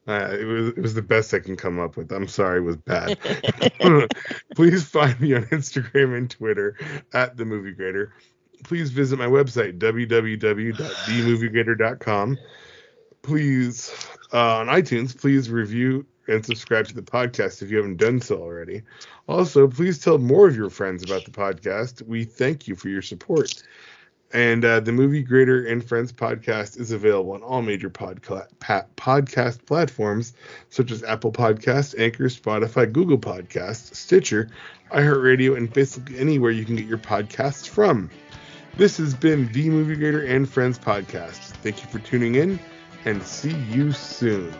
Uh, 0.09 0.31
it 0.33 0.45
was 0.45 0.69
it 0.71 0.81
was 0.81 0.95
the 0.95 1.03
best 1.03 1.33
I 1.33 1.38
can 1.38 1.57
come 1.57 1.79
up 1.79 1.97
with. 1.97 2.11
I'm 2.11 2.27
sorry, 2.27 2.59
it 2.59 2.62
was 2.62 2.77
bad. 2.77 3.19
Please 4.57 4.83
find 4.83 5.21
me 5.21 5.35
on 5.35 5.45
Instagram 5.47 6.17
and 6.17 6.29
Twitter 6.29 6.77
at 7.12 7.37
the 7.37 7.45
Movie 7.45 7.73
Grader. 7.73 8.12
Please 8.64 8.90
visit 8.90 9.18
my 9.18 9.27
website 9.27 9.79
www.themoviegrader.com. 9.79 12.38
Please 13.22 14.09
uh, 14.33 14.57
on 14.57 14.66
iTunes, 14.66 15.16
please 15.16 15.48
review 15.48 16.05
and 16.27 16.44
subscribe 16.44 16.88
to 16.88 16.94
the 16.94 17.03
podcast 17.03 17.62
if 17.62 17.70
you 17.70 17.77
haven't 17.77 17.98
done 17.98 18.20
so 18.20 18.42
already. 18.42 18.83
Also, 19.29 19.68
please 19.68 19.98
tell 19.98 20.18
more 20.18 20.48
of 20.48 20.57
your 20.57 20.70
friends 20.70 21.05
about 21.05 21.24
the 21.24 21.31
podcast. 21.31 22.03
We 22.03 22.24
thank 22.24 22.66
you 22.66 22.74
for 22.74 22.88
your 22.88 23.03
support. 23.03 23.62
And 24.33 24.64
uh, 24.64 24.81
the 24.81 24.90
Movie 24.90 25.22
Grader 25.22 25.66
and 25.66 25.85
Friends 25.85 26.12
podcast 26.12 26.81
is 26.81 26.90
available 26.90 27.33
on 27.33 27.42
all 27.42 27.62
major 27.62 27.88
podca- 27.88 28.48
pa- 28.59 28.87
podcast 28.96 29.64
platforms 29.64 30.33
such 30.70 30.90
as 30.90 31.05
Apple 31.05 31.31
Podcasts, 31.31 31.96
Anchor, 31.96 32.24
Spotify, 32.24 32.92
Google 32.92 33.18
Podcasts, 33.18 33.94
Stitcher, 33.94 34.50
iHeartRadio, 34.90 35.57
and 35.57 35.72
basically 35.72 36.18
anywhere 36.18 36.50
you 36.50 36.64
can 36.64 36.74
get 36.74 36.87
your 36.87 36.98
podcasts 36.98 37.68
from. 37.68 38.11
This 38.77 38.97
has 38.97 39.15
been 39.15 39.47
the 39.53 39.71
Movie 39.71 39.95
Grader 39.95 40.25
and 40.25 40.49
Friends 40.49 40.81
podcast. 40.81 41.39
Thank 41.63 41.81
you 41.85 41.89
for 41.91 42.01
tuning 42.01 42.35
in 42.35 42.59
and 43.05 43.23
see 43.23 43.55
you 43.55 43.93
soon. 43.93 44.53